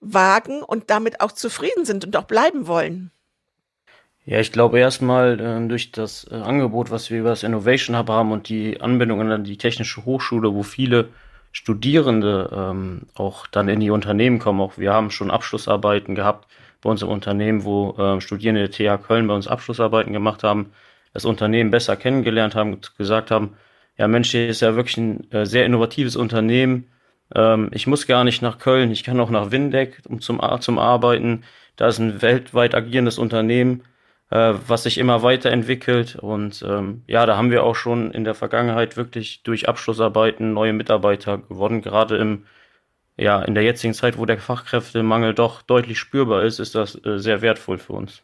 [0.00, 3.10] wagen und damit auch zufrieden sind und auch bleiben wollen?
[4.30, 8.08] Ja, ich glaube erstmal äh, durch das äh, Angebot, was wir über das Innovation Hub
[8.08, 11.08] haben und die Anbindung an die Technische Hochschule, wo viele
[11.50, 14.60] Studierende ähm, auch dann in die Unternehmen kommen.
[14.60, 16.46] Auch wir haben schon Abschlussarbeiten gehabt
[16.80, 20.70] bei uns im Unternehmen, wo äh, Studierende der TH Köln bei uns Abschlussarbeiten gemacht haben,
[21.12, 23.56] das Unternehmen besser kennengelernt haben, gesagt haben,
[23.98, 26.86] ja Mensch, hier ist ja wirklich ein äh, sehr innovatives Unternehmen.
[27.34, 30.78] Ähm, ich muss gar nicht nach Köln, ich kann auch nach Windeck um zum, zum
[30.78, 31.42] Arbeiten.
[31.74, 33.82] Da ist ein weltweit agierendes Unternehmen,
[34.30, 36.16] äh, was sich immer weiterentwickelt.
[36.16, 40.72] Und ähm, ja, da haben wir auch schon in der Vergangenheit wirklich durch Abschlussarbeiten neue
[40.72, 41.82] Mitarbeiter gewonnen.
[41.82, 42.46] Gerade im,
[43.16, 47.18] ja, in der jetzigen Zeit, wo der Fachkräftemangel doch deutlich spürbar ist, ist das äh,
[47.18, 48.22] sehr wertvoll für uns.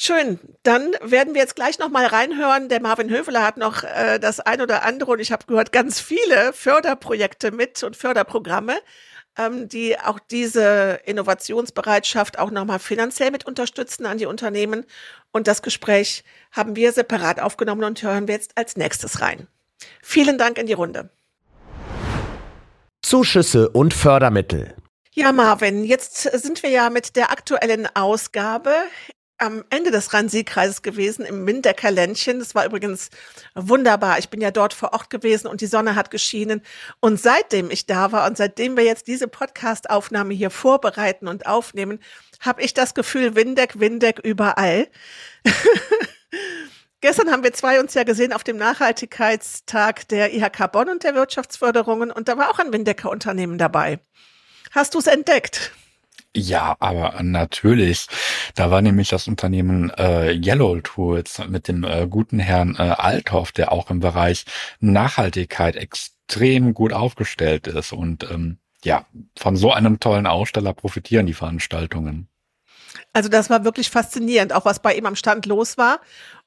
[0.00, 0.38] Schön.
[0.62, 2.68] Dann werden wir jetzt gleich noch mal reinhören.
[2.68, 6.00] Der Marvin Höveler hat noch äh, das ein oder andere und ich habe gehört ganz
[6.00, 8.76] viele Förderprojekte mit und Förderprogramme,
[9.36, 14.84] ähm, die auch diese Innovationsbereitschaft auch noch mal finanziell mit unterstützen an die Unternehmen.
[15.32, 19.46] Und das Gespräch haben wir separat aufgenommen und hören wir jetzt als nächstes rein.
[20.02, 21.10] Vielen Dank in die Runde.
[23.02, 24.74] Zuschüsse und Fördermittel.
[25.12, 28.70] Ja, Marvin, jetzt sind wir ja mit der aktuellen Ausgabe
[29.38, 32.40] am Ende des Rhein-Sieg-Kreises gewesen, im Windecker Ländchen.
[32.40, 33.10] Das war übrigens
[33.54, 34.18] wunderbar.
[34.18, 36.62] Ich bin ja dort vor Ort gewesen und die Sonne hat geschienen.
[37.00, 42.00] Und seitdem ich da war und seitdem wir jetzt diese Podcast-Aufnahme hier vorbereiten und aufnehmen,
[42.40, 44.88] habe ich das Gefühl, Windeck, Windeck überall.
[47.00, 51.14] Gestern haben wir zwei uns ja gesehen auf dem Nachhaltigkeitstag der IHK Bonn und der
[51.14, 54.00] Wirtschaftsförderungen und da war auch ein Windecker Unternehmen dabei.
[54.72, 55.72] Hast du es entdeckt?
[56.38, 58.06] Ja, aber natürlich.
[58.54, 63.50] Da war nämlich das Unternehmen äh, Yellow Tools mit dem äh, guten Herrn äh, Althoff,
[63.50, 64.44] der auch im Bereich
[64.78, 67.92] Nachhaltigkeit extrem gut aufgestellt ist.
[67.92, 69.04] Und ähm, ja,
[69.36, 72.28] von so einem tollen Aussteller profitieren die Veranstaltungen.
[73.12, 76.00] Also das war wirklich faszinierend, auch was bei ihm am Stand los war.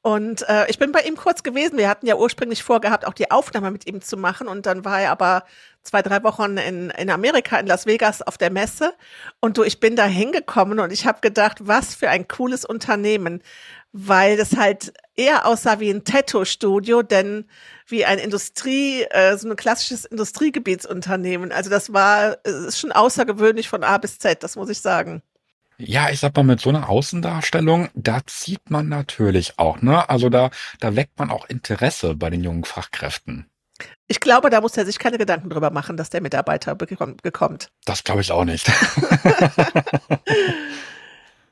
[0.03, 1.77] Und äh, ich bin bei ihm kurz gewesen.
[1.77, 4.47] Wir hatten ja ursprünglich vorgehabt, auch die Aufnahme mit ihm zu machen.
[4.47, 5.43] Und dann war er aber
[5.83, 8.93] zwei, drei Wochen in, in Amerika, in Las Vegas auf der Messe.
[9.39, 13.43] Und du, ich bin da hingekommen und ich habe gedacht, was für ein cooles Unternehmen.
[13.93, 17.45] Weil das halt eher aussah wie ein Tattoo-Studio, denn
[17.85, 21.51] wie ein Industrie, äh, so ein klassisches Industriegebietsunternehmen.
[21.51, 25.21] Also das war, ist schon außergewöhnlich von A bis Z, das muss ich sagen.
[25.83, 30.07] Ja, ich sag mal, mit so einer Außendarstellung, da zieht man natürlich auch, ne?
[30.09, 33.49] Also da, da weckt man auch Interesse bei den jungen Fachkräften.
[34.07, 37.71] Ich glaube, da muss er sich keine Gedanken drüber machen, dass der Mitarbeiter bekommt.
[37.85, 38.67] Das glaube ich auch nicht.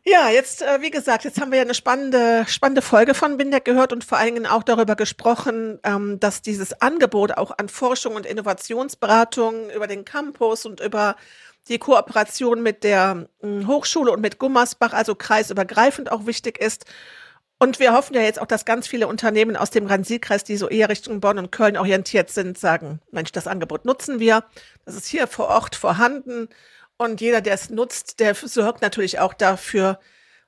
[0.04, 3.66] ja, jetzt, äh, wie gesagt, jetzt haben wir ja eine spannende, spannende Folge von Bindeck
[3.66, 8.14] gehört und vor allen Dingen auch darüber gesprochen, ähm, dass dieses Angebot auch an Forschung
[8.14, 11.16] und Innovationsberatung über den Campus und über
[11.70, 16.86] die Kooperation mit der hm, Hochschule und mit Gummersbach, also kreisübergreifend auch wichtig ist.
[17.62, 20.70] Und wir hoffen ja jetzt auch, dass ganz viele Unternehmen aus dem Rhein-Sieg-Kreis, die so
[20.70, 24.46] eher Richtung Bonn und Köln orientiert sind, sagen, Mensch, das Angebot nutzen wir.
[24.86, 26.48] Das ist hier vor Ort vorhanden.
[26.98, 30.00] Und jeder, der es nutzt, der sorgt natürlich auch dafür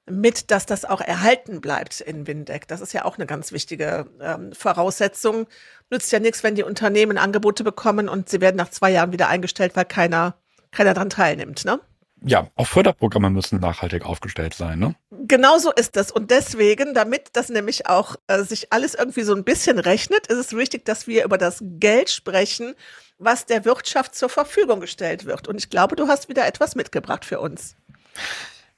[0.09, 2.67] mit, dass das auch erhalten bleibt in Windeck.
[2.67, 5.47] Das ist ja auch eine ganz wichtige ähm, Voraussetzung.
[5.89, 9.27] Nützt ja nichts, wenn die Unternehmen Angebote bekommen und sie werden nach zwei Jahren wieder
[9.27, 10.40] eingestellt, weil keiner
[10.71, 11.79] keiner daran teilnimmt, ne?
[12.23, 14.95] Ja, auch Förderprogramme müssen nachhaltig aufgestellt sein, ne?
[15.09, 16.11] Genau so ist das.
[16.11, 20.37] Und deswegen, damit das nämlich auch äh, sich alles irgendwie so ein bisschen rechnet, ist
[20.37, 22.75] es wichtig, dass wir über das Geld sprechen,
[23.17, 25.47] was der Wirtschaft zur Verfügung gestellt wird.
[25.47, 27.75] Und ich glaube, du hast wieder etwas mitgebracht für uns.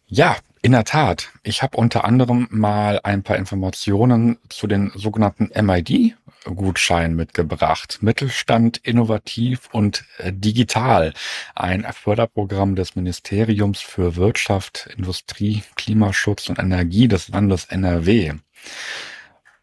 [0.07, 1.29] Ja, in der Tat.
[1.43, 7.99] Ich habe unter anderem mal ein paar Informationen zu den sogenannten MID Gutschein mitgebracht.
[8.01, 11.13] Mittelstand innovativ und äh, digital.
[11.53, 18.33] Ein Förderprogramm des Ministeriums für Wirtschaft, Industrie, Klimaschutz und Energie des Landes NRW.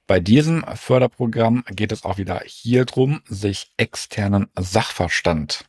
[0.06, 5.64] Bei diesem Förderprogramm geht es auch wieder hier drum, sich externen Sachverstand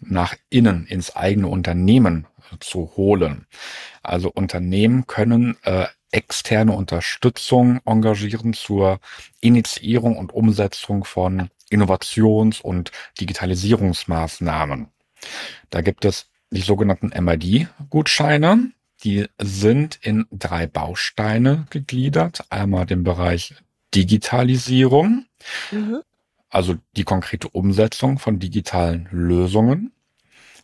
[0.00, 2.26] nach innen ins eigene Unternehmen
[2.60, 3.46] zu holen.
[4.04, 9.00] Also Unternehmen können äh, externe Unterstützung engagieren zur
[9.40, 14.88] Initiierung und Umsetzung von Innovations- und Digitalisierungsmaßnahmen.
[15.70, 18.70] Da gibt es die sogenannten MID-Gutscheine.
[19.02, 22.44] Die sind in drei Bausteine gegliedert.
[22.50, 23.54] Einmal den Bereich
[23.94, 25.26] Digitalisierung,
[25.70, 26.00] mhm.
[26.48, 29.92] also die konkrete Umsetzung von digitalen Lösungen.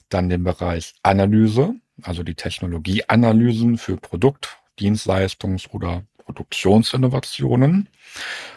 [0.08, 7.88] Dann den Bereich Analyse, also die Technologieanalysen für Produkt, Dienstleistungs- oder Produktionsinnovationen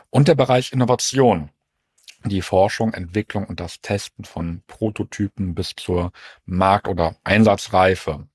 [0.10, 1.49] und der Bereich Innovation.
[2.25, 6.12] Die Forschung, Entwicklung und das Testen von Prototypen bis zur
[6.45, 8.27] Markt- oder Einsatzreife.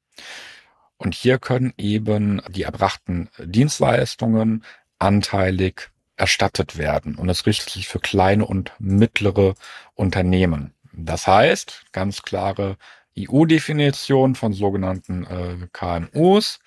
[0.98, 4.64] Und hier können eben die erbrachten Dienstleistungen
[4.98, 7.14] anteilig erstattet werden.
[7.14, 9.54] Und es richtet sich für kleine und mittlere
[9.94, 10.74] Unternehmen.
[10.92, 12.76] Das heißt, ganz klare
[13.26, 16.60] EU-Definition von sogenannten äh, KMUs.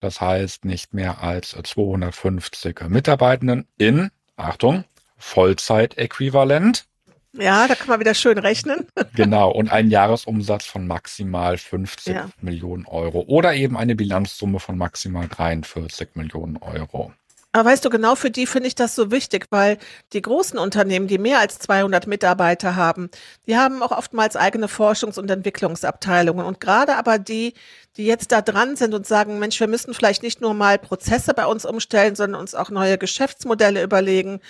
[0.00, 4.84] Das heißt nicht mehr als 250 Mitarbeitenden in, Achtung,
[5.16, 6.86] Vollzeitäquivalent.
[7.34, 8.86] Ja, da kann man wieder schön rechnen.
[9.14, 12.28] genau, und einen Jahresumsatz von maximal 50 ja.
[12.40, 17.12] Millionen Euro oder eben eine Bilanzsumme von maximal 43 Millionen Euro.
[17.54, 19.76] Aber weißt du, genau für die finde ich das so wichtig, weil
[20.14, 23.10] die großen Unternehmen, die mehr als 200 Mitarbeiter haben,
[23.46, 26.46] die haben auch oftmals eigene Forschungs- und Entwicklungsabteilungen.
[26.46, 27.52] Und gerade aber die,
[27.98, 31.34] die jetzt da dran sind und sagen, Mensch, wir müssen vielleicht nicht nur mal Prozesse
[31.34, 34.40] bei uns umstellen, sondern uns auch neue Geschäftsmodelle überlegen.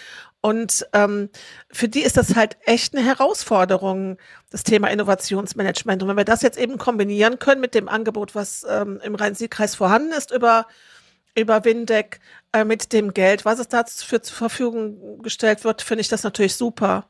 [0.40, 1.28] Und ähm,
[1.72, 4.16] für die ist das halt echt eine Herausforderung,
[4.50, 6.02] das Thema Innovationsmanagement.
[6.02, 9.74] Und wenn wir das jetzt eben kombinieren können mit dem Angebot, was ähm, im Rhein-Sieg-Kreis
[9.74, 10.66] vorhanden ist über
[11.34, 12.20] über Windeck
[12.52, 16.56] äh, mit dem Geld, was es dafür zur Verfügung gestellt wird, finde ich das natürlich
[16.56, 17.06] super.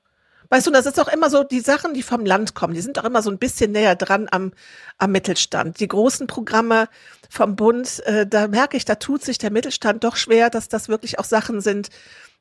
[0.49, 2.99] Weißt du, das ist auch immer so, die Sachen, die vom Land kommen, die sind
[2.99, 4.53] auch immer so ein bisschen näher dran am,
[4.99, 5.81] am Mittelstand.
[5.81, 6.89] Die großen Programme
[7.31, 10.89] vom Bund, äh, da merke ich, da tut sich der Mittelstand doch schwer, dass das
[10.91, 11.89] wirklich auch Sachen sind,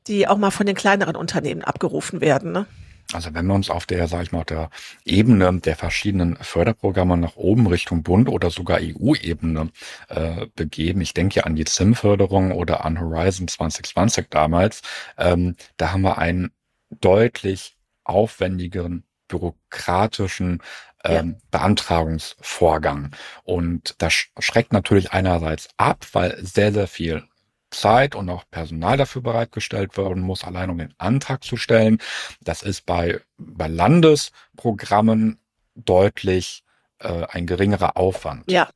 [0.08, 2.52] die auch mal von den kleineren Unternehmen abgerufen werden.
[2.52, 2.66] Ne?
[3.14, 4.70] Also wenn wir uns auf der, sage ich mal, auf der
[5.06, 9.70] Ebene der verschiedenen Förderprogramme nach oben Richtung Bund oder sogar EU-Ebene
[10.10, 14.82] äh, begeben, ich denke ja an die ZIM-Förderung oder an Horizon 2020 damals,
[15.18, 16.52] ähm, da haben wir einen
[16.90, 20.62] deutlich aufwendigeren bürokratischen
[21.04, 21.38] ähm.
[21.50, 23.12] Beantragungsvorgang.
[23.44, 27.24] Und das schreckt natürlich einerseits ab, weil sehr, sehr viel
[27.72, 32.00] Zeit und auch Personal dafür bereitgestellt werden muss, allein um den Antrag zu stellen.
[32.42, 35.40] Das ist bei, bei Landesprogrammen
[35.76, 36.64] deutlich
[37.00, 38.50] äh, ein geringerer Aufwand.
[38.52, 38.70] Ja,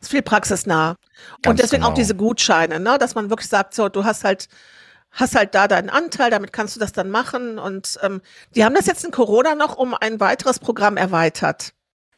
[0.00, 0.96] ist viel praxisnah.
[1.42, 1.92] Ganz und deswegen genau.
[1.92, 2.96] auch diese Gutscheine, ne?
[2.98, 4.48] dass man wirklich sagt, so, du hast halt
[5.12, 7.58] hast halt da deinen Anteil, damit kannst du das dann machen.
[7.58, 8.20] Und ähm,
[8.54, 11.72] die haben das jetzt in Corona noch um ein weiteres Programm erweitert.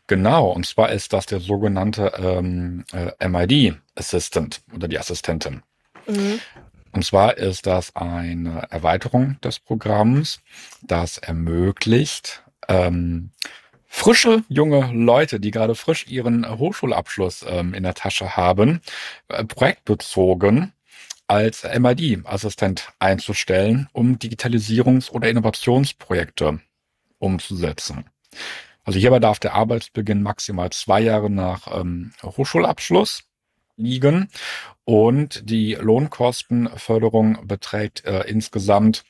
[0.08, 5.62] Genau, und zwar ist das der sogenannte ähm, äh, MID Assistant oder die Assistentin.
[6.06, 6.40] Mhm.
[6.92, 10.40] Und zwar ist das eine Erweiterung des Programms,
[10.82, 13.30] das ermöglicht, ähm,
[13.86, 18.80] frische junge Leute, die gerade frisch ihren Hochschulabschluss ähm, in der Tasche haben,
[19.28, 20.72] äh, projektbezogen
[21.26, 26.60] als MID-Assistent einzustellen, um Digitalisierungs- oder Innovationsprojekte
[27.18, 28.04] umzusetzen.
[28.84, 33.24] Also hierbei darf der Arbeitsbeginn maximal zwei Jahre nach ähm, Hochschulabschluss
[33.82, 34.28] liegen
[34.84, 39.04] und die Lohnkostenförderung beträgt äh, insgesamt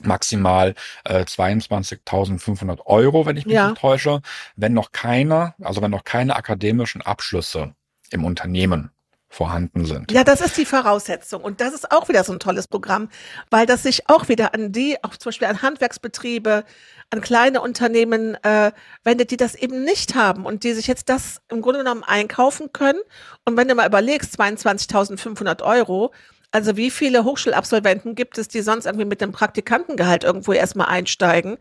[0.00, 3.68] maximal äh, 22.500 Euro, wenn ich mich ja.
[3.68, 4.22] nicht täusche,
[4.56, 7.74] wenn noch keine, also wenn noch keine akademischen Abschlüsse
[8.10, 8.90] im Unternehmen
[9.34, 10.12] vorhanden sind.
[10.12, 11.42] Ja, das ist die Voraussetzung.
[11.42, 13.08] Und das ist auch wieder so ein tolles Programm,
[13.50, 16.64] weil das sich auch wieder an die, auch zum Beispiel an Handwerksbetriebe,
[17.10, 18.70] an kleine Unternehmen äh,
[19.02, 22.72] wendet, die das eben nicht haben und die sich jetzt das im Grunde genommen einkaufen
[22.72, 23.00] können.
[23.44, 26.12] Und wenn du mal überlegst, 22.500 Euro,
[26.52, 31.58] also wie viele Hochschulabsolventen gibt es, die sonst irgendwie mit dem Praktikantengehalt irgendwo erstmal einsteigen?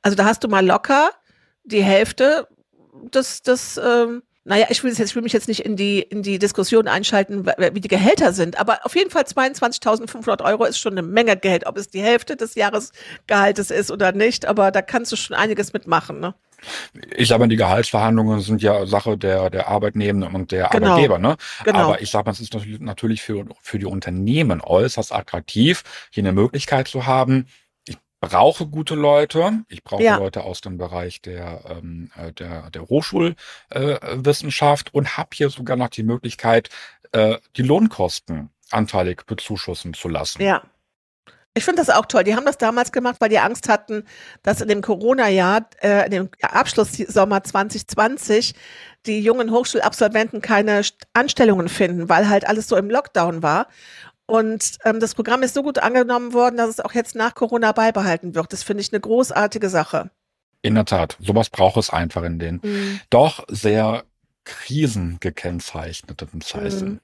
[0.00, 1.10] Also da hast du mal locker
[1.64, 2.46] die Hälfte
[3.12, 6.22] des, des ähm, naja, ich will, jetzt, ich will mich jetzt nicht in die, in
[6.22, 10.92] die Diskussion einschalten, wie die Gehälter sind, aber auf jeden Fall 22.500 Euro ist schon
[10.92, 15.10] eine Menge Geld, ob es die Hälfte des Jahresgehaltes ist oder nicht, aber da kannst
[15.10, 16.34] du schon einiges mitmachen, ne?
[17.16, 20.92] Ich sage mal, die Gehaltsverhandlungen sind ja Sache der, der Arbeitnehmenden und der genau.
[20.92, 21.36] Arbeitgeber, ne?
[21.64, 21.78] Genau.
[21.80, 26.32] Aber ich sage mal, es ist natürlich für, für die Unternehmen äußerst attraktiv, hier eine
[26.32, 27.46] Möglichkeit zu haben,
[28.20, 29.64] brauche gute Leute.
[29.68, 30.16] Ich brauche ja.
[30.16, 35.76] Leute aus dem Bereich der, ähm, äh, der, der Hochschulwissenschaft äh, und habe hier sogar
[35.76, 36.70] noch die Möglichkeit,
[37.12, 40.42] äh, die Lohnkosten anteilig bezuschussen zu lassen.
[40.42, 40.62] Ja.
[41.54, 42.22] Ich finde das auch toll.
[42.22, 44.04] Die haben das damals gemacht, weil die Angst hatten,
[44.42, 48.54] dass in dem Corona-Jahr, äh, in dem Abschlusssommer 2020,
[49.06, 50.82] die jungen Hochschulabsolventen keine
[51.14, 53.68] Anstellungen finden, weil halt alles so im Lockdown war.
[54.26, 57.72] Und ähm, das Programm ist so gut angenommen worden, dass es auch jetzt nach Corona
[57.72, 58.52] beibehalten wird.
[58.52, 60.10] Das finde ich eine großartige Sache.
[60.62, 63.00] In der Tat, sowas braucht es einfach in den mhm.
[63.08, 64.04] doch sehr
[64.44, 66.88] krisengekennzeichneten Zeiten.
[66.88, 67.00] Mhm.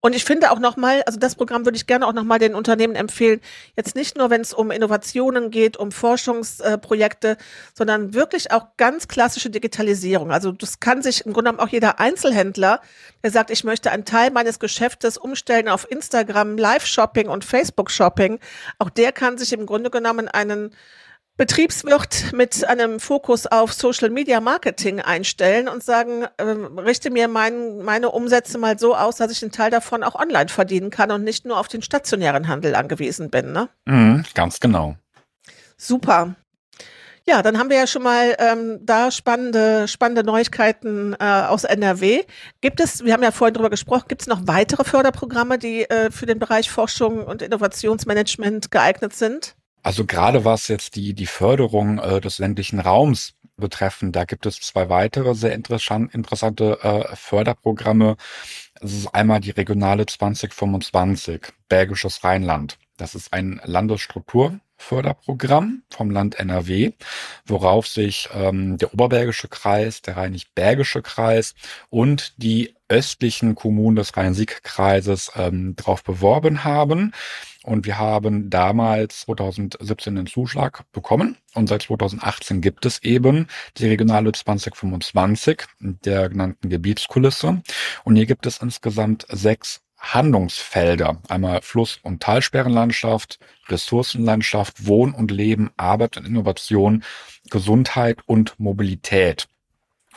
[0.00, 2.94] Und ich finde auch nochmal, also das Programm würde ich gerne auch nochmal den Unternehmen
[2.94, 3.40] empfehlen,
[3.76, 7.36] jetzt nicht nur, wenn es um Innovationen geht, um Forschungsprojekte,
[7.74, 10.30] sondern wirklich auch ganz klassische Digitalisierung.
[10.30, 12.80] Also das kann sich im Grunde genommen auch jeder Einzelhändler,
[13.22, 18.38] der sagt, ich möchte einen Teil meines Geschäftes umstellen auf Instagram, Live-Shopping und Facebook-Shopping,
[18.78, 20.70] auch der kann sich im Grunde genommen einen
[21.38, 27.78] Betriebswirt mit einem Fokus auf Social Media Marketing einstellen und sagen, äh, richte mir mein,
[27.78, 31.22] meine Umsätze mal so aus, dass ich einen Teil davon auch online verdienen kann und
[31.22, 33.52] nicht nur auf den stationären Handel angewiesen bin.
[33.52, 33.68] Ne?
[33.86, 34.96] Mhm, ganz genau.
[35.76, 36.34] Super.
[37.24, 42.24] Ja, dann haben wir ja schon mal ähm, da spannende, spannende Neuigkeiten äh, aus NRW.
[42.62, 46.10] Gibt es, wir haben ja vorhin drüber gesprochen, gibt es noch weitere Förderprogramme, die äh,
[46.10, 49.54] für den Bereich Forschung und Innovationsmanagement geeignet sind?
[49.82, 54.60] Also gerade was jetzt die, die Förderung äh, des ländlichen Raums betreffen, da gibt es
[54.60, 58.16] zwei weitere sehr interessant, interessante äh, Förderprogramme.
[58.80, 62.78] Es ist einmal die Regionale 2025, Belgisches Rheinland.
[62.96, 66.92] Das ist ein Landesstrukturförderprogramm vom Land NRW,
[67.46, 71.54] worauf sich ähm, der Oberbergische Kreis, der Rheinisch-Bergische Kreis
[71.90, 77.12] und die östlichen Kommunen des Rhein-Sieg-Kreises ähm, darauf beworben haben.
[77.64, 81.36] Und wir haben damals 2017 den Zuschlag bekommen.
[81.54, 87.62] Und seit 2018 gibt es eben die Regionale 2025 der genannten Gebietskulisse.
[88.04, 91.20] Und hier gibt es insgesamt sechs Handlungsfelder.
[91.28, 97.02] Einmal Fluss- und Talsperrenlandschaft, Ressourcenlandschaft, Wohn- und Leben, Arbeit und Innovation,
[97.50, 99.48] Gesundheit und Mobilität.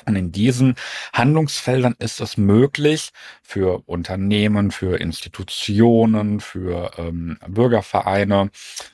[0.05, 0.75] Und in diesen
[1.13, 8.49] Handlungsfeldern ist es möglich, für Unternehmen, für Institutionen, für ähm, Bürgervereine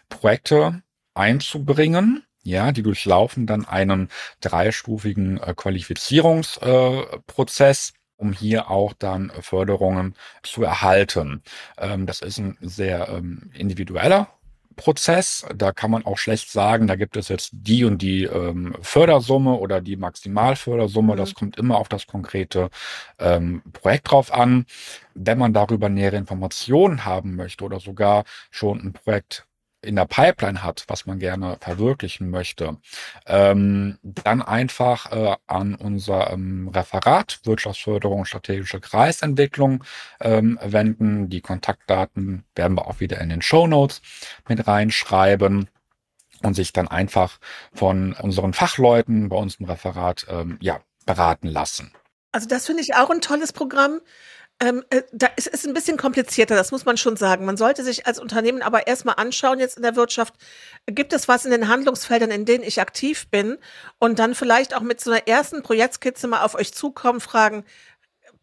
[0.10, 0.82] Projekte
[1.14, 2.24] einzubringen.
[2.44, 4.08] Ja, die durchlaufen dann einen
[4.40, 7.90] dreistufigen äh, Qualifizierungsprozess.
[7.90, 11.44] Äh, um hier auch dann Förderungen zu erhalten.
[11.78, 14.28] Ähm, das ist ein sehr ähm, individueller
[14.78, 15.46] Prozess.
[15.54, 19.56] Da kann man auch schlecht sagen, da gibt es jetzt die und die ähm, Fördersumme
[19.56, 21.14] oder die Maximalfördersumme.
[21.14, 21.18] Mhm.
[21.18, 22.70] Das kommt immer auf das konkrete
[23.20, 24.66] ähm, Projekt drauf an.
[25.14, 29.47] Wenn man darüber nähere Informationen haben möchte oder sogar schon ein Projekt
[29.88, 32.78] in der Pipeline hat, was man gerne verwirklichen möchte,
[33.26, 39.84] ähm, dann einfach äh, an unser ähm, Referat Wirtschaftsförderung strategische Kreisentwicklung
[40.20, 41.30] ähm, wenden.
[41.30, 44.02] Die Kontaktdaten werden wir auch wieder in den Show Notes
[44.48, 45.70] mit reinschreiben
[46.44, 47.40] und sich dann einfach
[47.74, 51.94] von unseren Fachleuten bei uns im Referat ähm, ja, beraten lassen.
[52.32, 54.02] Also das finde ich auch ein tolles Programm.
[54.60, 57.46] Ähm, äh, da ist es ein bisschen komplizierter, das muss man schon sagen.
[57.46, 60.34] Man sollte sich als Unternehmen aber erstmal anschauen, jetzt in der Wirtschaft,
[60.88, 63.58] gibt es was in den Handlungsfeldern, in denen ich aktiv bin?
[64.00, 67.66] Und dann vielleicht auch mit so einer ersten Projektskizze mal auf euch zukommen, fragen,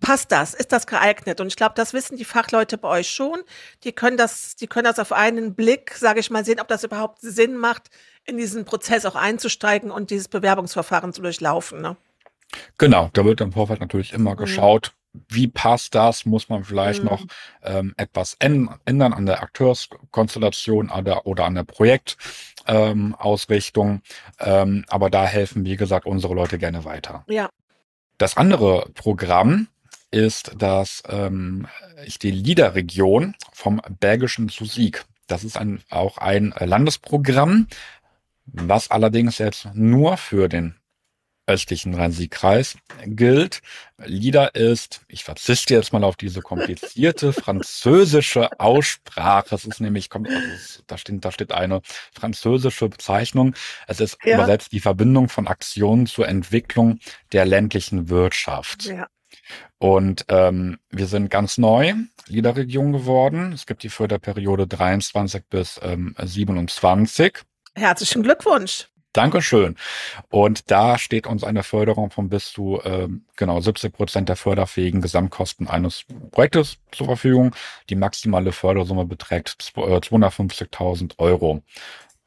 [0.00, 0.54] passt das?
[0.54, 1.40] Ist das geeignet?
[1.40, 3.40] Und ich glaube, das wissen die Fachleute bei euch schon.
[3.82, 6.84] Die können das, die können das auf einen Blick, sage ich mal, sehen, ob das
[6.84, 7.90] überhaupt Sinn macht,
[8.24, 11.80] in diesen Prozess auch einzusteigen und dieses Bewerbungsverfahren zu durchlaufen.
[11.80, 11.96] Ne?
[12.78, 14.38] Genau, da wird im Vorfeld natürlich immer mhm.
[14.38, 14.92] geschaut,
[15.28, 16.26] wie passt das?
[16.26, 17.08] Muss man vielleicht mhm.
[17.08, 17.24] noch
[17.62, 24.02] ähm, etwas ändern an der Akteurskonstellation oder an der Projektausrichtung?
[24.40, 27.24] Ähm, ähm, aber da helfen, wie gesagt, unsere Leute gerne weiter.
[27.28, 27.48] Ja.
[28.18, 29.68] Das andere Programm
[30.10, 31.66] ist das ähm,
[32.06, 35.04] ich die Liederregion vom Bergischen zu Sieg.
[35.26, 37.66] Das ist ein, auch ein Landesprogramm,
[38.46, 40.76] was allerdings jetzt nur für den
[41.46, 42.76] östlichen Rhein-Sieg-Kreis
[43.06, 43.60] gilt.
[43.98, 49.54] LIDA ist, ich verzichte jetzt mal auf diese komplizierte französische Aussprache.
[49.54, 51.80] Es ist nämlich, kommt, also da steht, da steht eine
[52.12, 53.54] französische Bezeichnung.
[53.86, 54.34] Es ist ja.
[54.34, 56.98] übersetzt die Verbindung von Aktionen zur Entwicklung
[57.32, 58.86] der ländlichen Wirtschaft.
[58.86, 59.06] Ja.
[59.78, 61.94] Und ähm, wir sind ganz neu
[62.26, 63.52] LIDA-Region geworden.
[63.52, 67.42] Es gibt die Förderperiode 23 bis ähm, 27.
[67.74, 68.88] Herzlichen Glückwunsch.
[69.14, 69.76] Dankeschön.
[70.28, 75.00] Und da steht uns eine Förderung von bis zu ähm, genau 70 Prozent der förderfähigen
[75.00, 77.54] Gesamtkosten eines Projektes zur Verfügung.
[77.88, 81.62] Die maximale Fördersumme beträgt 250.000 äh, Euro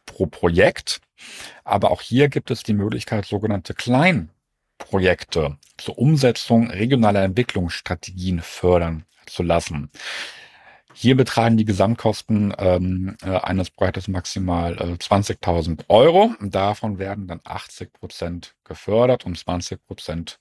[0.05, 1.01] pro Projekt.
[1.65, 9.43] Aber auch hier gibt es die Möglichkeit, sogenannte Kleinprojekte zur Umsetzung regionaler Entwicklungsstrategien fördern zu
[9.43, 9.91] lassen.
[10.99, 16.33] Hier betragen die Gesamtkosten ähm, äh, eines Projektes maximal äh, 20.000 Euro.
[16.41, 20.39] Davon werden dann 80 Prozent gefördert und 20 Prozent,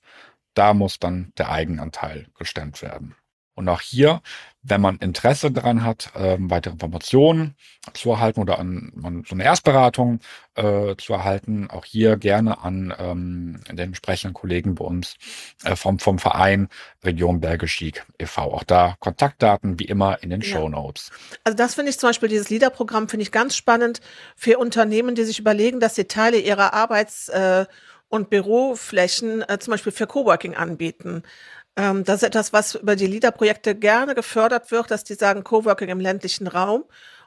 [0.55, 3.15] da muss dann der Eigenanteil gestemmt werden.
[3.57, 4.21] Und auch hier,
[4.61, 7.55] wenn man Interesse daran hat, ähm, weitere Informationen
[7.93, 10.19] zu erhalten oder an, an so eine Erstberatung
[10.53, 15.15] äh, zu erhalten, auch hier gerne an ähm, den entsprechenden Kollegen bei uns
[15.63, 16.69] äh, vom, vom Verein
[17.03, 18.41] Region Bergisch e.V.
[18.53, 20.47] Auch da Kontaktdaten wie immer in den ja.
[20.47, 21.09] Show Notes.
[21.43, 24.01] Also das finde ich zum Beispiel, dieses LIDER-Programm finde ich ganz spannend
[24.35, 27.65] für Unternehmen, die sich überlegen, dass sie Teile ihrer Arbeits- äh,
[28.09, 31.23] und Büroflächen äh, zum Beispiel für Coworking anbieten.
[31.77, 35.89] Ähm, das ist etwas, was über die LIDA-Projekte gerne gefördert wird, dass die sagen Coworking
[35.89, 36.83] im ländlichen Raum.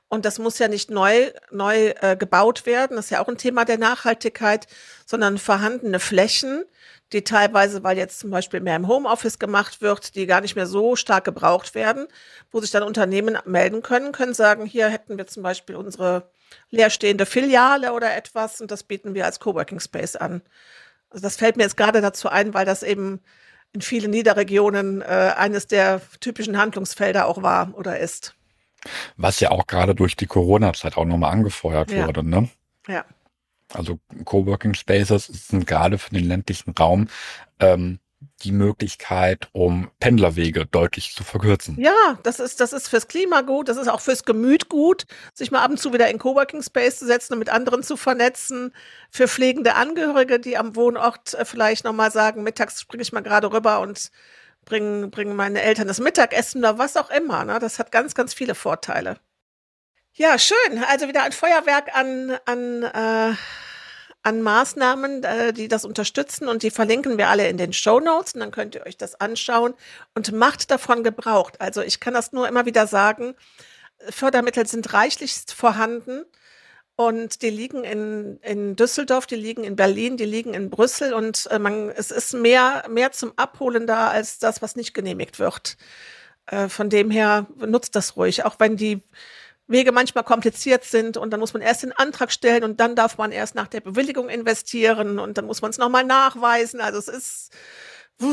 [0.09, 2.97] Und das muss ja nicht neu, neu äh, gebaut werden.
[2.97, 4.67] Das ist ja auch ein Thema der Nachhaltigkeit,
[5.07, 6.65] sondern vorhandene Flächen,
[7.13, 10.67] die teilweise, weil jetzt zum Beispiel mehr im Homeoffice gemacht wird, die gar nicht mehr
[10.67, 12.09] so stark gebraucht werden,
[12.51, 16.29] wo sich dann Unternehmen melden können, können sagen, hier hätten wir zum Beispiel unsere
[16.71, 20.43] leerstehende Filiale oder etwas und das bieten wir als Coworking Space an.
[21.11, 23.21] Also das fällt mir jetzt gerade dazu ein, weil das eben
[23.73, 28.35] in vielen Niederregionen äh, eines der typischen Handlungsfelder auch war oder ist.
[29.17, 32.07] Was ja auch gerade durch die Corona-Zeit auch nochmal angefeuert Ja.
[32.07, 32.49] wurde, ne?
[32.89, 33.05] Ja.
[33.73, 37.09] Also Coworking Spaces sind gerade für den ländlichen Raum
[37.61, 38.01] ähm,
[38.43, 41.77] die Möglichkeit, um Pendlerwege deutlich zu verkürzen.
[41.81, 45.51] Ja, das ist, das ist fürs Klima gut, das ist auch fürs Gemüt gut, sich
[45.51, 48.75] mal ab und zu wieder in Coworking Space zu setzen und mit anderen zu vernetzen.
[49.11, 53.53] Für pflegende Angehörige, die am Wohnort äh, vielleicht nochmal sagen, mittags springe ich mal gerade
[53.53, 54.11] rüber und
[54.65, 57.45] bringe bring meine Eltern das Mittagessen oder was auch immer.
[57.45, 57.59] Ne?
[57.59, 59.19] Das hat ganz, ganz viele Vorteile.
[60.15, 60.85] Ja, schön.
[60.89, 63.35] Also wieder ein Feuerwerk an, an, äh,
[64.23, 68.35] an Maßnahmen, äh, die das unterstützen und die verlinken wir alle in den Show Notes
[68.35, 69.75] und dann könnt ihr euch das anschauen
[70.15, 71.53] und macht davon Gebrauch.
[71.59, 73.35] Also ich kann das nur immer wieder sagen.
[74.09, 76.25] Fördermittel sind reichlichst vorhanden
[76.97, 81.47] und die liegen in, in Düsseldorf, die liegen in Berlin, die liegen in Brüssel und
[81.51, 85.79] äh, man, es ist mehr, mehr zum Abholen da als das, was nicht genehmigt wird.
[86.47, 89.03] Äh, von dem her nutzt das ruhig, auch wenn die
[89.71, 93.19] Wege manchmal kompliziert sind und dann muss man erst den Antrag stellen und dann darf
[93.19, 96.81] man erst nach der Bewilligung investieren und dann muss man es nochmal nachweisen.
[96.81, 97.53] Also es ist,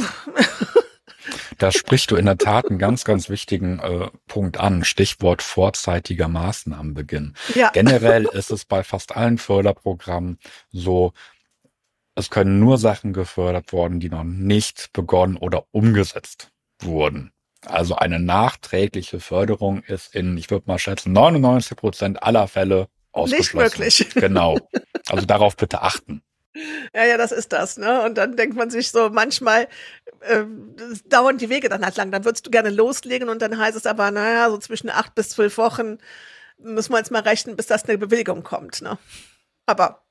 [1.58, 4.84] Da sprichst du in der Tat einen ganz, ganz wichtigen äh, Punkt an.
[4.84, 7.36] Stichwort vorzeitiger Maßnahmenbeginn.
[7.56, 10.40] ja, Generell ist es bei fast allen Förderprogrammen
[10.72, 11.14] so,
[12.16, 17.32] es können nur Sachen gefördert worden, die noch nicht begonnen oder umgesetzt wurden.
[17.70, 23.57] Also eine nachträgliche Förderung ist in, ich würde mal schätzen, 99 Prozent aller Fälle ausgeschlossen.
[23.57, 24.07] möglich.
[24.15, 24.57] Genau.
[25.09, 26.22] Also darauf bitte achten.
[26.93, 28.03] Ja, ja, das ist das, ne?
[28.03, 29.68] Und dann denkt man sich so, manchmal
[30.22, 30.43] äh,
[31.05, 32.11] dauern die Wege dann halt lang.
[32.11, 35.30] Dann würdest du gerne loslegen und dann heißt es aber, naja, so zwischen acht bis
[35.30, 35.99] zwölf Wochen
[36.57, 38.97] müssen wir jetzt mal rechnen, bis das eine Bewilligung kommt, ne?
[39.68, 40.03] Aber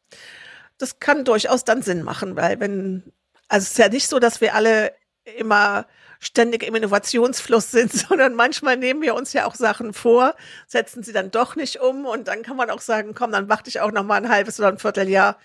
[0.78, 3.12] das kann durchaus dann Sinn machen, weil wenn,
[3.48, 4.92] also es ist ja nicht so, dass wir alle
[5.38, 5.86] immer
[6.20, 10.34] ständig im Innovationsfluss sind, sondern manchmal nehmen wir uns ja auch Sachen vor,
[10.66, 13.68] setzen sie dann doch nicht um und dann kann man auch sagen, komm, dann warte
[13.68, 15.38] ich auch noch mal ein halbes oder ein Vierteljahr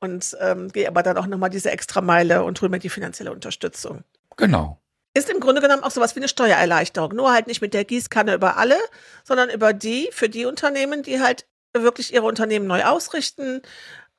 [0.00, 3.32] und ähm, gehe aber dann auch nochmal diese extra Meile und hole mir die finanzielle
[3.32, 4.04] Unterstützung.
[4.36, 4.80] Genau.
[5.14, 7.14] Ist im Grunde genommen auch sowas wie eine Steuererleichterung.
[7.14, 8.76] Nur halt nicht mit der Gießkanne über alle,
[9.24, 13.62] sondern über die, für die Unternehmen, die halt wirklich ihre Unternehmen neu ausrichten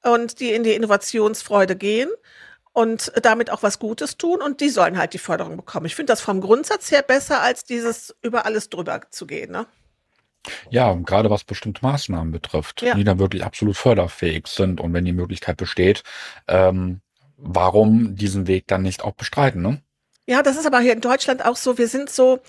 [0.03, 2.09] und die in die Innovationsfreude gehen
[2.74, 5.86] und damit auch was Gutes tun und die sollen halt die Förderung bekommen.
[5.86, 9.51] Ich finde das vom Grundsatz her besser, als dieses über alles drüber zu gehen.
[9.51, 9.65] Ne?
[10.70, 12.95] Ja, gerade was bestimmte Maßnahmen betrifft, Ja.
[12.95, 16.03] die dann wirklich absolut förderfähig sind und wenn die Möglichkeit besteht,
[16.47, 17.01] ähm,
[17.38, 19.82] warum diesen Weg dann nicht auch bestreiten, ne?
[20.28, 21.78] Ja, das ist aber hier in Deutschland auch so.
[21.80, 22.39] Wir sind so,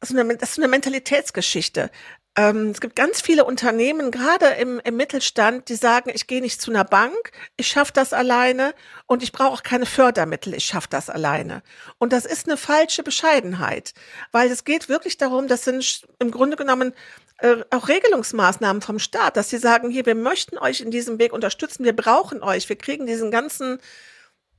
[0.00, 1.90] also eine, das ist eine Mentalitätsgeschichte.
[2.36, 6.60] Ähm, es gibt ganz viele Unternehmen, gerade im, im Mittelstand, die sagen, ich gehe nicht
[6.60, 8.74] zu einer Bank, ich schaffe das alleine
[9.06, 11.62] und ich brauche auch keine Fördermittel, ich schaffe das alleine.
[11.98, 13.94] Und das ist eine falsche Bescheidenheit,
[14.32, 16.92] weil es geht wirklich darum, das sind im Grunde genommen
[17.38, 21.32] äh, auch Regelungsmaßnahmen vom Staat, dass sie sagen, hier, wir möchten euch in diesem Weg
[21.32, 23.78] unterstützen, wir brauchen euch, wir kriegen diesen ganzen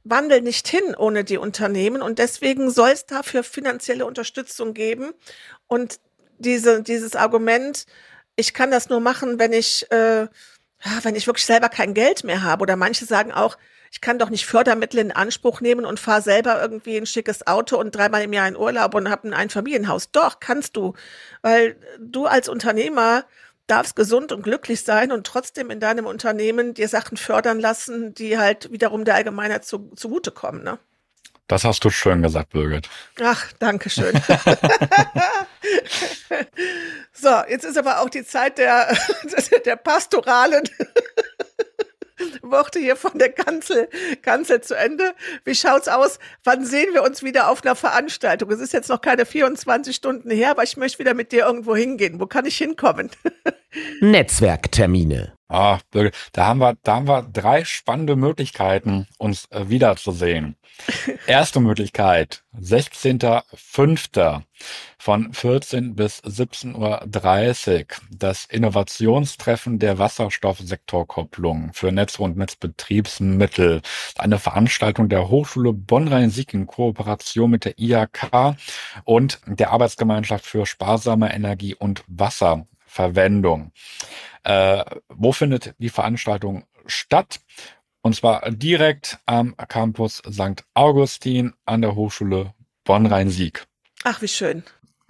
[0.03, 5.11] Wandel nicht hin ohne die Unternehmen und deswegen soll es dafür finanzielle Unterstützung geben.
[5.67, 5.99] Und
[6.37, 7.85] diese, dieses Argument,
[8.35, 10.27] ich kann das nur machen, wenn ich, äh,
[11.01, 12.61] wenn ich wirklich selber kein Geld mehr habe.
[12.61, 13.57] Oder manche sagen auch,
[13.91, 17.77] ich kann doch nicht Fördermittel in Anspruch nehmen und fahre selber irgendwie ein schickes Auto
[17.77, 20.11] und dreimal im Jahr in Urlaub und habe ein Einfamilienhaus.
[20.11, 20.93] Doch, kannst du.
[21.41, 23.25] Weil du als Unternehmer
[23.67, 28.37] darfst gesund und glücklich sein und trotzdem in deinem Unternehmen dir Sachen fördern lassen, die
[28.37, 30.63] halt wiederum der Allgemeinheit zu, zugutekommen.
[30.63, 30.79] Ne?
[31.47, 32.89] Das hast du schön gesagt, Birgit.
[33.21, 34.13] Ach, danke schön.
[37.13, 38.93] so, jetzt ist aber auch die Zeit der,
[39.65, 40.63] der pastoralen
[42.41, 43.87] Worte hier von der Kanzel,
[44.21, 45.13] Kanzel zu Ende.
[45.45, 46.19] Wie schaut's aus?
[46.43, 48.51] Wann sehen wir uns wieder auf einer Veranstaltung?
[48.51, 51.75] Es ist jetzt noch keine 24 Stunden her, aber ich möchte wieder mit dir irgendwo
[51.75, 52.19] hingehen.
[52.19, 53.09] Wo kann ich hinkommen?
[54.01, 55.36] Netzwerktermine.
[55.49, 60.57] Ah, Birgit, da haben wir, da haben wir drei spannende Möglichkeiten, uns äh, wiederzusehen.
[61.27, 64.41] Erste Möglichkeit, 16.05.
[64.97, 73.81] von 14 bis 17.30 Uhr, das Innovationstreffen der Wasserstoffsektorkopplung für Netze und Netzbetriebsmittel.
[74.17, 78.57] Eine Veranstaltung der Hochschule Bonn-Rhein-Sieg in Kooperation mit der IHK
[79.05, 83.71] und der Arbeitsgemeinschaft für sparsame Energie und Wasserverwendung.
[84.47, 87.41] Äh, wo findet die Veranstaltung statt?
[88.01, 90.63] Und zwar direkt am Campus St.
[90.73, 92.53] Augustin an der Hochschule
[92.85, 93.65] Bonn-Rhein-Sieg.
[94.05, 94.63] Ach, wie schön.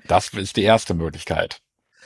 [0.07, 1.61] Das ist die erste Möglichkeit.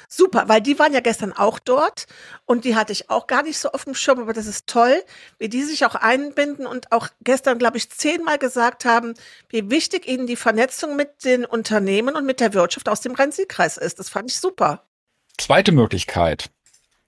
[0.10, 2.06] Super, weil die waren ja gestern auch dort
[2.46, 5.02] und die hatte ich auch gar nicht so auf dem Schirm, aber das ist toll,
[5.38, 9.14] wie die sich auch einbinden und auch gestern, glaube ich, zehnmal gesagt haben,
[9.48, 13.78] wie wichtig ihnen die Vernetzung mit den Unternehmen und mit der Wirtschaft aus dem Rhein-Sieg-Kreis
[13.78, 14.00] ist.
[14.00, 14.84] Das fand ich super.
[15.38, 16.50] Zweite Möglichkeit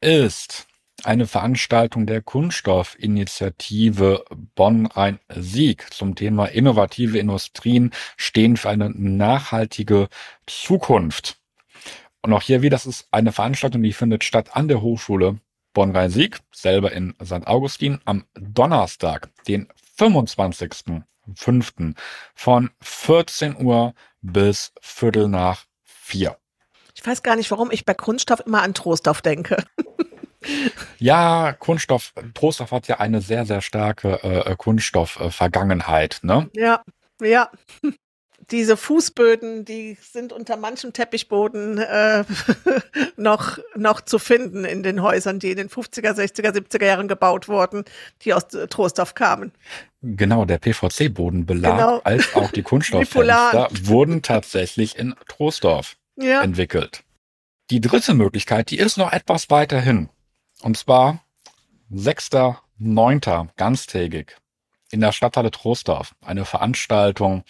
[0.04, 0.68] ist
[1.04, 4.26] eine Veranstaltung der Kunststoffinitiative
[4.56, 10.10] Bonn-Rhein-Sieg zum Thema innovative Industrien stehen für eine nachhaltige
[10.46, 11.38] Zukunft.
[12.22, 15.40] Und auch hier wieder, das ist eine Veranstaltung, die findet statt an der Hochschule
[15.74, 17.48] Bonn-Rhein-Sieg, selber in St.
[17.48, 21.96] Augustin, am Donnerstag, den 25.05.
[22.36, 26.38] von 14 Uhr bis Viertel nach vier.
[26.96, 29.66] Ich weiß gar nicht, warum ich bei Kunststoff immer an Trostorf denke.
[31.00, 36.50] Ja, Kunststoff, Trostorf hat ja eine sehr, sehr starke äh, Kunststoff-Vergangenheit, ne?
[36.56, 36.82] Ja,
[37.22, 37.50] ja.
[38.52, 42.26] Diese Fußböden, die sind unter manchem Teppichboden äh,
[43.16, 47.48] noch, noch zu finden in den Häusern, die in den 50er, 60er, 70er Jahren gebaut
[47.48, 47.86] wurden,
[48.24, 49.54] die aus äh, Trostorf kamen.
[50.02, 52.02] Genau, der PVC-Bodenbelag Genau.
[52.04, 56.42] als auch die Kunststofffenster wurden tatsächlich in Trostorf Ja.
[56.42, 57.04] entwickelt.
[57.70, 60.10] Die dritte Möglichkeit, die ist noch etwas weiter hin.
[60.64, 61.20] Und zwar
[61.92, 63.50] 6.9.
[63.58, 64.38] ganztägig
[64.92, 66.16] in der Stadthalle Trostorf.
[66.22, 67.44] Eine Veranstaltung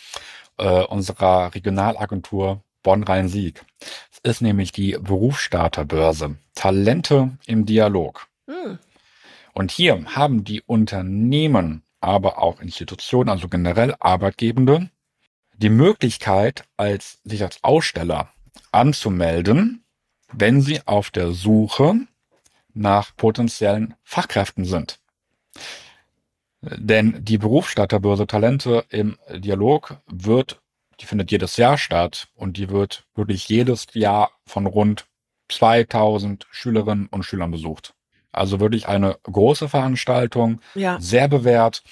[0.58, 3.64] äh, unserer Regionalagentur Bonn-Rhein-Sieg.
[4.12, 6.38] Es ist nämlich die Berufsstarterbörse.
[6.56, 8.28] Talente im Dialog.
[8.48, 8.80] Hm.
[9.54, 14.90] Und hier haben die Unternehmen, aber auch Institutionen, also generell Arbeitgebende,
[15.56, 18.30] die Möglichkeit, als, sich als Aussteller
[18.72, 19.84] anzumelden,
[20.32, 22.08] wenn sie auf der Suche
[22.74, 25.00] nach potenziellen Fachkräften sind.
[26.62, 30.62] Denn die Berufsstarterbörse Talente im Dialog wird,
[31.00, 35.06] die findet jedes Jahr statt und die wird wirklich jedes Jahr von rund
[35.50, 37.94] 2000 Schülerinnen und Schülern besucht.
[38.32, 40.98] Also wirklich eine große Veranstaltung, Ja.
[41.00, 41.84] sehr bewährt.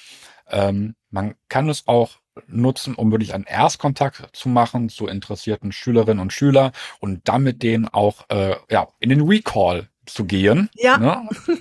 [0.49, 2.17] Ähm, man kann es auch
[2.47, 7.61] nutzen, um wirklich einen Erstkontakt zu machen zu interessierten Schülerinnen und Schülern und dann mit
[7.61, 10.69] denen auch äh, ja, in den Recall zu gehen.
[10.75, 10.97] Ja.
[10.97, 11.29] Ne?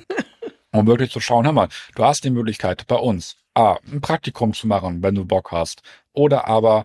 [0.73, 4.55] um wirklich zu schauen, hör mal, du hast die Möglichkeit bei uns A, ein Praktikum
[4.55, 5.83] zu machen, wenn du Bock hast.
[6.13, 6.85] Oder aber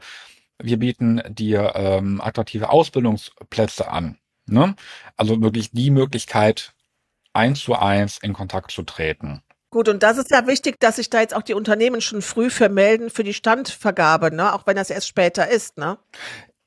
[0.61, 4.17] wir bieten dir ähm, attraktive Ausbildungsplätze an.
[4.47, 4.75] Ne?
[5.17, 6.73] Also wirklich die Möglichkeit,
[7.33, 9.41] eins zu eins in Kontakt zu treten.
[9.69, 12.49] Gut, und das ist ja wichtig, dass sich da jetzt auch die Unternehmen schon früh
[12.49, 14.53] für melden für die Standvergabe, ne?
[14.53, 15.97] Auch wenn das erst später ist, ne?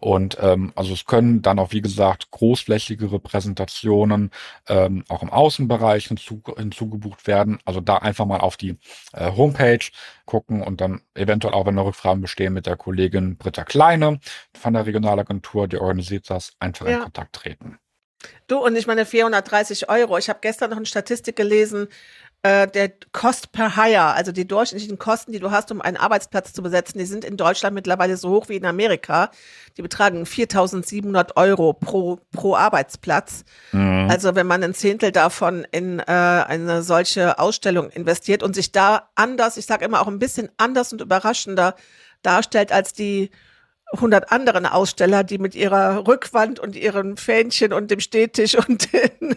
[0.00, 4.30] und ähm, also es können dann auch, wie gesagt, großflächigere Präsentationen
[4.68, 7.58] ähm, auch im Außenbereich hinzu, hinzugebucht werden.
[7.64, 8.76] Also da einfach mal auf die
[9.12, 9.84] äh, Homepage
[10.26, 14.20] gucken und dann eventuell auch, wenn noch Rückfragen bestehen, mit der Kollegin Britta Kleine
[14.58, 17.00] von der Regionalagentur, die organisiert das, einfach in Ja.
[17.00, 17.78] Kontakt treten.
[18.46, 20.18] Du und ich meine 430 Euro.
[20.18, 21.88] Ich habe gestern noch eine Statistik gelesen,
[22.42, 26.52] äh, der Cost per Hire, also die durchschnittlichen Kosten, die du hast, um einen Arbeitsplatz
[26.52, 29.30] zu besetzen, die sind in Deutschland mittlerweile so hoch wie in Amerika.
[29.76, 33.44] Die betragen 4.700 Euro pro, pro Arbeitsplatz.
[33.72, 34.08] Mhm.
[34.10, 39.10] Also wenn man ein Zehntel davon in äh, eine solche Ausstellung investiert und sich da
[39.14, 41.74] anders, ich sage immer auch ein bisschen anders und überraschender
[42.22, 43.30] darstellt als die
[43.92, 49.36] 100 anderen Aussteller, die mit ihrer Rückwand und ihren Fähnchen und dem Stehtisch und den,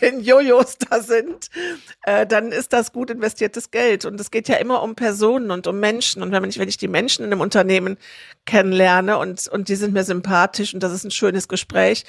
[0.00, 1.48] den Jojos da sind,
[2.02, 4.04] äh, dann ist das gut investiertes Geld.
[4.04, 6.22] Und es geht ja immer um Personen und um Menschen.
[6.22, 7.96] Und wenn ich, wenn ich die Menschen in einem Unternehmen
[8.44, 12.04] kennenlerne und, und die sind mir sympathisch und das ist ein schönes Gespräch,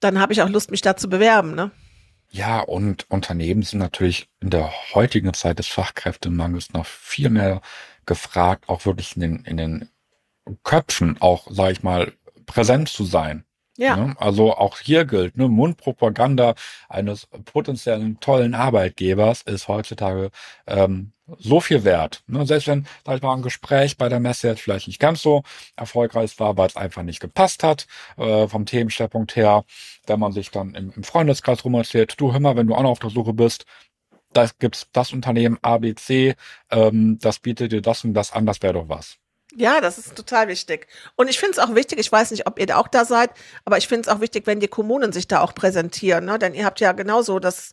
[0.00, 1.54] dann habe ich auch Lust, mich da zu bewerben.
[1.54, 1.70] Ne?
[2.30, 7.60] Ja, und Unternehmen sind natürlich in der heutigen Zeit des Fachkräftemangels noch viel mehr
[8.04, 9.88] gefragt, auch wirklich in den, in den
[10.62, 12.12] Köpfen auch, sage ich mal,
[12.46, 13.44] präsent zu sein.
[13.76, 13.96] Ja.
[13.96, 14.16] Ne?
[14.18, 16.54] Also auch hier gilt, ne, Mundpropaganda
[16.88, 20.30] eines potenziellen tollen Arbeitgebers ist heutzutage
[20.66, 22.22] ähm, so viel wert.
[22.26, 22.46] Ne?
[22.46, 25.42] Selbst wenn, sag ich mal, ein Gespräch bei der Messe jetzt vielleicht nicht ganz so
[25.76, 27.86] erfolgreich war, weil es einfach nicht gepasst hat,
[28.16, 29.64] äh, vom Themenschwerpunkt her,
[30.06, 32.82] wenn man sich dann im, im Freundeskreis rum erzählt, du hör mal, wenn du auch
[32.82, 33.66] noch auf der Suche bist,
[34.32, 36.34] da gibt's das Unternehmen ABC,
[36.70, 39.18] ähm, das bietet dir das und das an, das wäre doch was.
[39.56, 40.86] Ja, das ist total wichtig.
[41.16, 43.30] Und ich finde es auch wichtig, ich weiß nicht, ob ihr da auch da seid,
[43.64, 46.38] aber ich finde es auch wichtig, wenn die Kommunen sich da auch präsentieren, ne?
[46.38, 47.72] Denn ihr habt ja genauso das,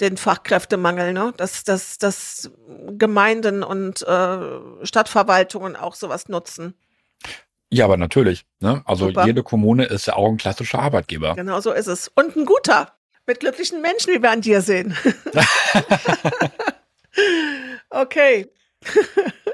[0.00, 1.34] den Fachkräftemangel, ne?
[1.36, 2.52] Dass, dass, dass
[2.90, 4.38] Gemeinden und äh,
[4.84, 6.74] Stadtverwaltungen auch sowas nutzen.
[7.70, 8.46] Ja, aber natürlich.
[8.60, 8.82] Ne?
[8.86, 9.26] Also Super.
[9.26, 11.34] jede Kommune ist ja auch ein klassischer Arbeitgeber.
[11.34, 12.08] Genau so ist es.
[12.14, 12.92] Und ein guter.
[13.26, 14.96] Mit glücklichen Menschen, wie wir an dir sehen.
[17.90, 18.46] okay.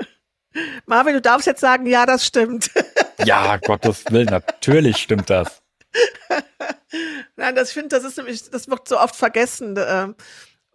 [0.87, 2.71] Marvin, du darfst jetzt sagen, ja, das stimmt.
[3.25, 5.63] ja, Gottes Willen, natürlich stimmt das.
[7.37, 10.09] Nein, das finde, das ist nämlich, das wird so oft vergessen äh,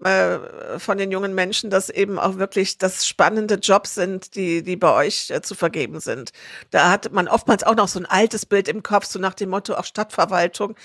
[0.04, 4.78] äh, von den jungen Menschen, dass eben auch wirklich das spannende Jobs sind, die, die
[4.78, 6.32] bei euch äh, zu vergeben sind.
[6.72, 9.50] Da hat man oftmals auch noch so ein altes Bild im Kopf, so nach dem
[9.50, 10.76] Motto auch Stadtverwaltung,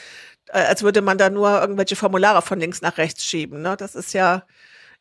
[0.49, 3.63] äh, als würde man da nur irgendwelche Formulare von links nach rechts schieben.
[3.63, 3.77] Ne?
[3.77, 4.45] Das ist ja,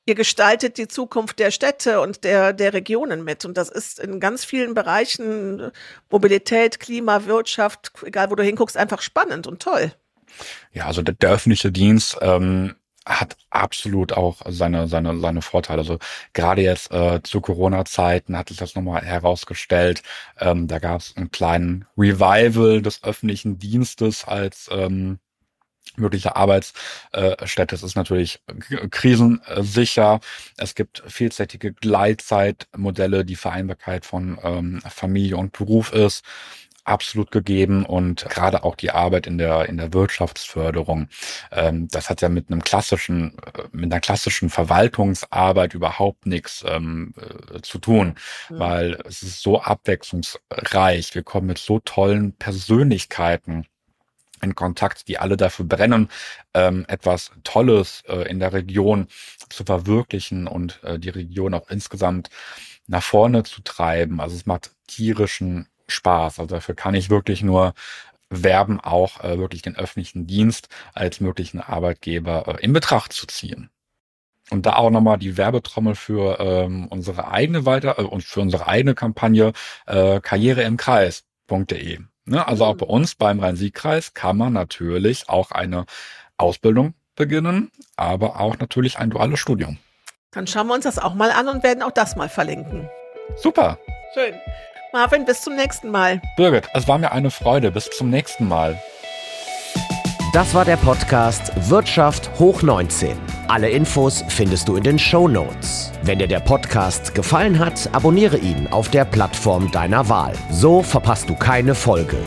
[0.05, 3.45] ihr gestaltet die Zukunft der Städte und der, der Regionen mit.
[3.45, 5.71] Und das ist in ganz vielen Bereichen
[6.09, 9.93] Mobilität, Klima, Wirtschaft, egal wo du hinguckst, einfach spannend und toll.
[10.71, 12.75] Ja, also der, der öffentliche Dienst ähm,
[13.05, 15.79] hat absolut auch seine, seine, seine Vorteile.
[15.79, 15.99] Also
[16.33, 20.03] gerade jetzt äh, zu Corona-Zeiten hat sich das nochmal herausgestellt.
[20.39, 25.19] Ähm, da gab es einen kleinen Revival des öffentlichen Dienstes als ähm,
[25.95, 27.75] mögliche Arbeitsstätte.
[27.75, 28.41] Es ist natürlich
[28.89, 30.19] krisensicher.
[30.57, 33.25] Es gibt vielseitige Gleitzeitmodelle.
[33.25, 36.23] Die Vereinbarkeit von ähm, Familie und Beruf ist
[36.85, 41.07] absolut gegeben und gerade auch die Arbeit in der in der Wirtschaftsförderung.
[41.51, 47.13] Ähm, das hat ja mit einem klassischen äh, mit einer klassischen Verwaltungsarbeit überhaupt nichts ähm,
[47.53, 48.15] äh, zu tun,
[48.49, 48.59] mhm.
[48.59, 51.15] weil es ist so abwechslungsreich.
[51.15, 53.65] Wir kommen mit so tollen Persönlichkeiten
[54.43, 56.09] in Kontakt, die alle dafür brennen,
[56.53, 59.07] ähm, etwas Tolles äh, in der Region
[59.49, 62.29] zu verwirklichen und äh, die Region auch insgesamt
[62.87, 64.19] nach vorne zu treiben.
[64.19, 66.39] Also es macht tierischen Spaß.
[66.39, 67.73] Also dafür kann ich wirklich nur
[68.29, 73.69] werben, auch äh, wirklich den öffentlichen Dienst als möglichen Arbeitgeber äh, in Betracht zu ziehen.
[74.49, 78.67] Und da auch nochmal die Werbetrommel für ähm, unsere eigene weiter äh, und für unsere
[78.67, 79.53] eigene Kampagne
[79.85, 81.99] äh, karriereimkreis.de.
[82.25, 82.47] Ne?
[82.47, 85.85] Also auch bei uns beim Rhein-Sieg-Kreis kann man natürlich auch eine
[86.37, 89.77] Ausbildung beginnen, aber auch natürlich ein duales Studium.
[90.31, 92.89] Dann schauen wir uns das auch mal an und werden auch das mal verlinken.
[93.35, 93.77] Super.
[94.13, 94.33] Schön.
[94.91, 96.21] Marvin, bis zum nächsten Mal.
[96.37, 97.71] Birgit, es war mir eine Freude.
[97.71, 98.79] Bis zum nächsten Mal.
[100.33, 103.15] Das war der Podcast Wirtschaft hoch 19.
[103.47, 105.91] Alle Infos findest du in den Show Notes.
[106.01, 110.33] Wenn dir der Podcast gefallen hat, abonniere ihn auf der Plattform deiner Wahl.
[110.49, 112.17] So verpasst du keine Folge.